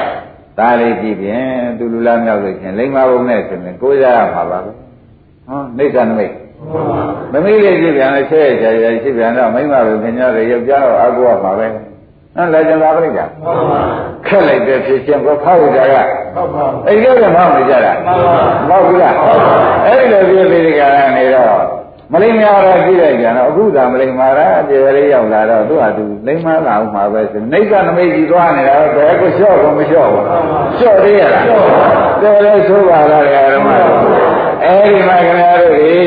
[0.59, 1.45] ဒါလေးကြည့်ပြင်
[1.79, 4.71] သူလူလားမြောက်လို့ချင်းလိမ္မာဘုံနဲ့ဆိုရင်ကိုးစားရမှာပါပဲ
[5.47, 6.35] ဟောနိစ္စနမိတ်
[7.33, 11.67] မမိလေးကြည့်ပြန်လဲဆဲရကြရရှိပြန်တော့မိမ္မာဘုံခင်ဗျားတို့ရုပ်ကြတော့အကူရပါပဲ
[12.37, 13.25] နော်လက်ကျန်ပါပြိတ္တာ
[14.27, 15.95] ခက်လိုက်တဲ့ဖြစ်ချင်းကိုဖောက်ကြက
[16.35, 17.93] ဟုတ်ပါအဲ့ဒီတော့မောင်းနေကြတာ
[18.69, 19.15] မဟုတ်ဘူးလား
[19.87, 20.83] အဲ့ဒီလိုပြပြီးဒီကရ
[21.17, 21.81] နေတော့
[22.13, 30.25] မလိမ္မာရကြည့်လိုက်ကြတော့အခုသာမလိမ္မာရပြေလေးရောက်လာတော့သူ့ဟာသူလိမ္မာလာအောင်မှာပဲဆိုနိစ္စနမိတ်ကြီးသွားနေတာတော့ဘယ်ကိုလျှော့ကိုမလျှော့ဘူး
[30.79, 31.45] လျှော့သေးရလား
[32.23, 33.25] တော်လေဆိုပါလား
[33.55, 33.69] ဓမ္မ
[34.65, 36.01] အဲ့ဒီမှာခင်ဗျားတို့ဒီ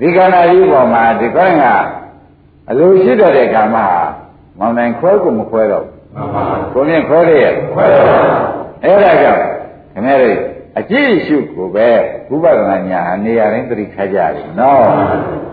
[0.00, 1.64] ဒီကဏ္ဍကြီးပေါ်မှာဒီကောင်းက
[2.70, 4.03] အလိုရှိတတ်တဲ့ကာမဟာ
[4.58, 7.52] မောင်နိုင်ခွဲကိုမခွဲတော့ဘူးကိုမြင်ခွဲရရဲ့
[8.84, 9.42] အဲ့ဒါကြောင့်
[9.92, 10.36] ခင်ဗျားတို့
[10.78, 11.88] အကြည့်ရှုကိုပဲ
[12.30, 14.84] ဝိပဿနာညာအနေရတိုင်းသတိထားကြတယ်နော်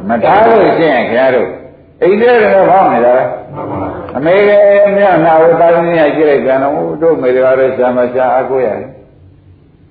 [0.07, 1.49] မထားလို့ရှိရင်ခင်ဗျားတို့
[2.01, 3.23] အိမ်ထဲကတော့ဖောင်းနေတာပဲ
[4.17, 4.51] အမေက
[4.95, 8.89] မြတ်နာဝတာရင်းကြီးကြည့်လိုက်ကြတော့တို့မေတွေကတော့ရှာမရှာအကိုရတယ်။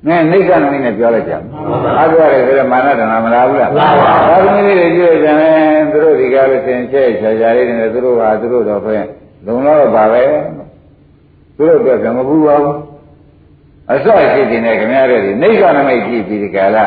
[0.08, 1.34] နည်းနိစ္စနမိတ်နဲ့ပြောလိုက်ကြ။
[1.98, 8.96] အားပြောရတယ်ဆိုတော့မာနတနာမလားဘူးလား။သာသမီလေးတွေကြည့်လိုက်ကြတယ်သူတို့ဒီကားလို့သင်ချဲ့ချာချာလေးတွေနဲ့သူတို့ဟာသူတို့တော့ပဲ
[9.46, 10.22] လုံတော့ပါပဲ။
[11.56, 12.76] သူတို့တော့ကမဘူးပါဘူး။
[13.92, 16.78] အစောရှိတင်တဲ့ခင်ဗျားတို့ဒီနိစ္စနမိတ်ကြည့်ပြီးဒီကာလ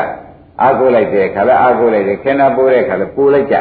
[0.62, 3.56] အားကိုလိုက်တဲ့ခါလဲအားကိုလိုက်တယ်ခန္ဓာပိုးတဲ့ခါလဲပိုးလိုက်ကြ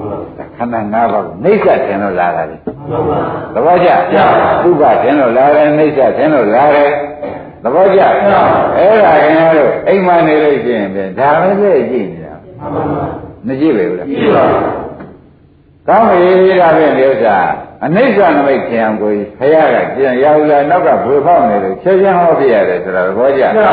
[0.56, 2.56] ။ခန္ဓာ၅ပါးကိုနိစ္စထင်လို့လာတာလေ။
[3.54, 3.88] သဘောကျ။
[4.68, 6.90] ဥပထင်လို့လာတယ်နိစ္စထင်လို့လာတယ်
[7.64, 8.00] သဘောကျ
[8.76, 12.34] အဲ့ဒါခင်ဗျားတို့အိမ်မနေလို့ရှိရင်ပြန်ဒါပဲလေကြည့်နေတာ
[13.46, 14.44] မကြည့်ပဲဘူးလားကြည့်ပါ
[15.88, 17.36] ကောင်းပြီဒါဖြင့်ဒီဥစ္စာ
[17.84, 23.70] အနိစ္စနမိတ်ခင်အောင်ကိုဖရာကပြန်ရောက်လာနောက်ကဘွေဖောက်နေလို့ချက်ချင်းဟောပြရတယ်ဆိုတာသဘောကျဒါ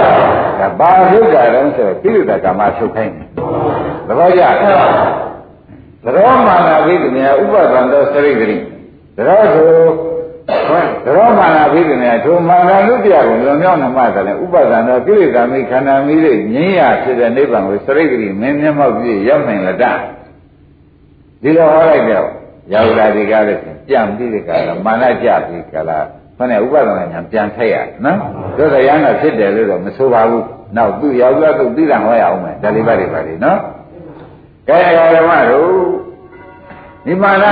[0.80, 3.28] ဘာဒုက္ခတုံးဆိုတော့ကိလေသာကမ္မထုတ်ခိုင်းတယ်
[4.08, 4.44] သဘောကျ
[6.04, 8.58] သရောမာနာဘိဓိမြဥပဒံသောစရိတ်တိ
[9.16, 10.11] သရောဆို
[11.06, 19.86] သရောမာနာဘိဓိမြထိုမာနလူပြကိုလွန်မြောက်နှမတယ်လေဥပဒံသောကိလေသာမိခန္ဓာမိတွေငြင်းရဖြစ်တဲ့နိဗ္ဗာန်ကိုစရိတ်တိမင်းမျက်မှောက်ပြည့်ရောက်နိုင်လတ္တ
[21.42, 22.28] ဒီလိုဟောလိုက်တော့
[22.74, 26.00] ရောက်လာဒီကားလည်းပြန်ပြီးဒီကားတော့မာနကြပြီးကလာ
[26.38, 27.76] ခနဲ့ဥပဒနာညာပြန်ထိုက်ရ
[28.06, 28.18] နော်
[28.58, 30.46] သို့သောရဟနာဖြစ်တယ်လို့တော့မဆိုပါဘူး
[30.78, 33.60] နောက်သူရောက်လာသူသိတာဟောရအောင်မယ်ဒါလေးပါတွေပါလေနော်
[34.68, 35.72] ကဲဓမ္မတို့
[37.06, 37.46] ဒီမာန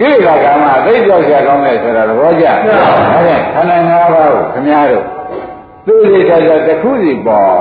[0.00, 5.04] ကိလေသာကံမှာသိကြောက်ရကောင်းတယ်ဆိုတာသဘောကျဟုတ်ကဲ့ခန္ဓာ၅ပါးကိုခမည်းတော်
[5.86, 7.52] သူ့လေးတဲ့တစ်ခုစီပေါ်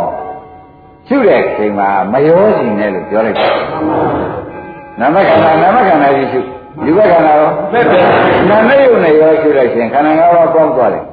[1.08, 3.52] ရှုတဲ့ချိန်မှာမရောစီနဲ့လို့ပြောလိုက်တယ်
[5.00, 6.40] နာမခန္ဓာနာမခန္ဓာကြီးရှု
[6.84, 7.52] ဒီဘက်ခန္ဓာရော
[8.50, 11.04] နာမယုံနဲ့ရောရှုလိုက်ရင်ခန္ဓာ၅ပါးပေါင်းသွားတယ်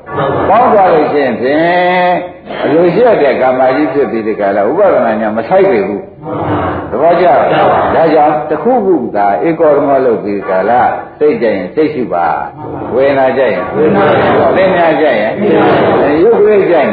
[0.49, 2.13] ပေါင်းသွားလို့ရှိရင်ဖြင့်
[2.65, 6.03] အလိုရှိတဲ့ကာမကြီးဖြစ်ပြီးဒီကလာဥပဒနာညာမဆိုင်ပေဘူး
[6.91, 7.41] သဘောကျလား
[7.95, 10.73] ဒါကြောင့်တစ်ခုခုသာဧကောဓမောလုပ်ပြီးကာလ
[11.19, 12.27] စိတ်ကြရင်စိတ်ရှိပါ
[12.95, 14.05] ဝေဒနာကြရင်ဝေဒနာ
[14.57, 15.33] သင်ညာကြရင်
[16.23, 16.89] ရုပ်ရိတ်ကြရင်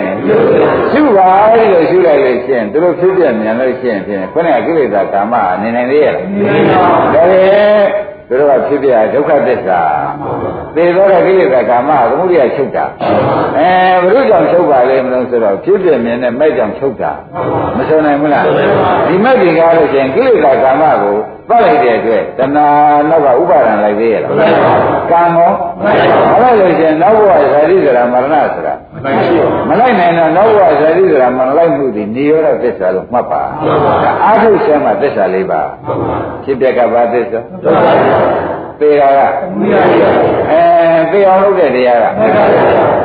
[0.91, 1.30] ရှုပါ
[1.72, 7.41] လို့ရှုလိုက်လို့ရှိရင်သူတို့ဖြစ်ပြမြန်လို့ရှိရင်ဖြင့်ခုနကကိလေသာကာမအနေနိုင်သေးရဲ့ဒါလေ
[8.32, 9.82] သူတို့ကဖြစ်ပြဒုက္ခသစ္စာ
[10.75, 12.86] သေသောတဲ့ကိလေသာကာမသမုဒိယချုပ်တာ
[13.57, 13.69] အဲ
[14.03, 17.11] ဘုရုကြောင့်ချုပ်ပါလေမလို့ဆိုတော့ဖြစ်ပြမြင်တဲ့မဲ့ကြောင့်ချုပ်တာ
[17.77, 18.43] မဆိုနိုင်ဘူးလား
[19.07, 21.17] ဒီမဲ့ဒီကားလို့ရှိရင်ကိလေသာကာမကို
[21.51, 22.67] သတ်လိုက်တဲ့အတွက်တဏှာ
[23.09, 24.31] နောက်ကဥပါဒံလိုက်သေးရဲ့လား
[25.11, 25.51] ကံရော
[26.31, 28.73] မလိုက်လို့ရှိရင်နောက်ဘဝဇာတိဆိုတာမရဏဆိုတာ
[29.69, 33.43] မလိုက်နိုင်တော့နောက်ဘဝဇာတိဆိုတာမလိုက်မှုဒီနိရောဓသစ္စာလို့မှတ်ပါ
[34.25, 35.61] အာထုဆဲမှာသစ္စာလေးပါ
[36.43, 37.39] ဖြစ်ပြကဘာသစ္စာ
[38.81, 39.19] သေတာက
[40.49, 40.61] အဲ
[41.11, 42.05] သေအောင်လုပ်တဲ့တရားက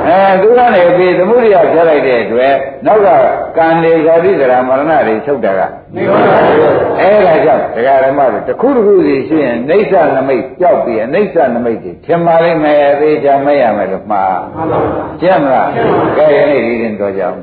[0.07, 2.55] အဲသူကနေပြီးသမုဒိယဖြတ်လိုက်တဲ့အတွက်
[2.86, 3.09] နောက်က
[3.57, 5.61] ကံလေဇာတိသရမရဏတွေချုပ်တာက
[5.97, 14.38] အဲ့ဒါကြောင့်ဒကာဓမ္မတွေတစ်ခုတစ်ခုစီရှိရင်အိဋ္ဌနမိတ်ကြောက်ပြီးအိဋ္ဌနမိတ်တွေထင်ပါလိမ့်မယ်အသေးချာမရမယ်လို့မှား
[15.20, 15.70] ကျင့်မလား
[16.16, 17.38] ကဲယနေ့ဒီရင်တော်ကြအောင်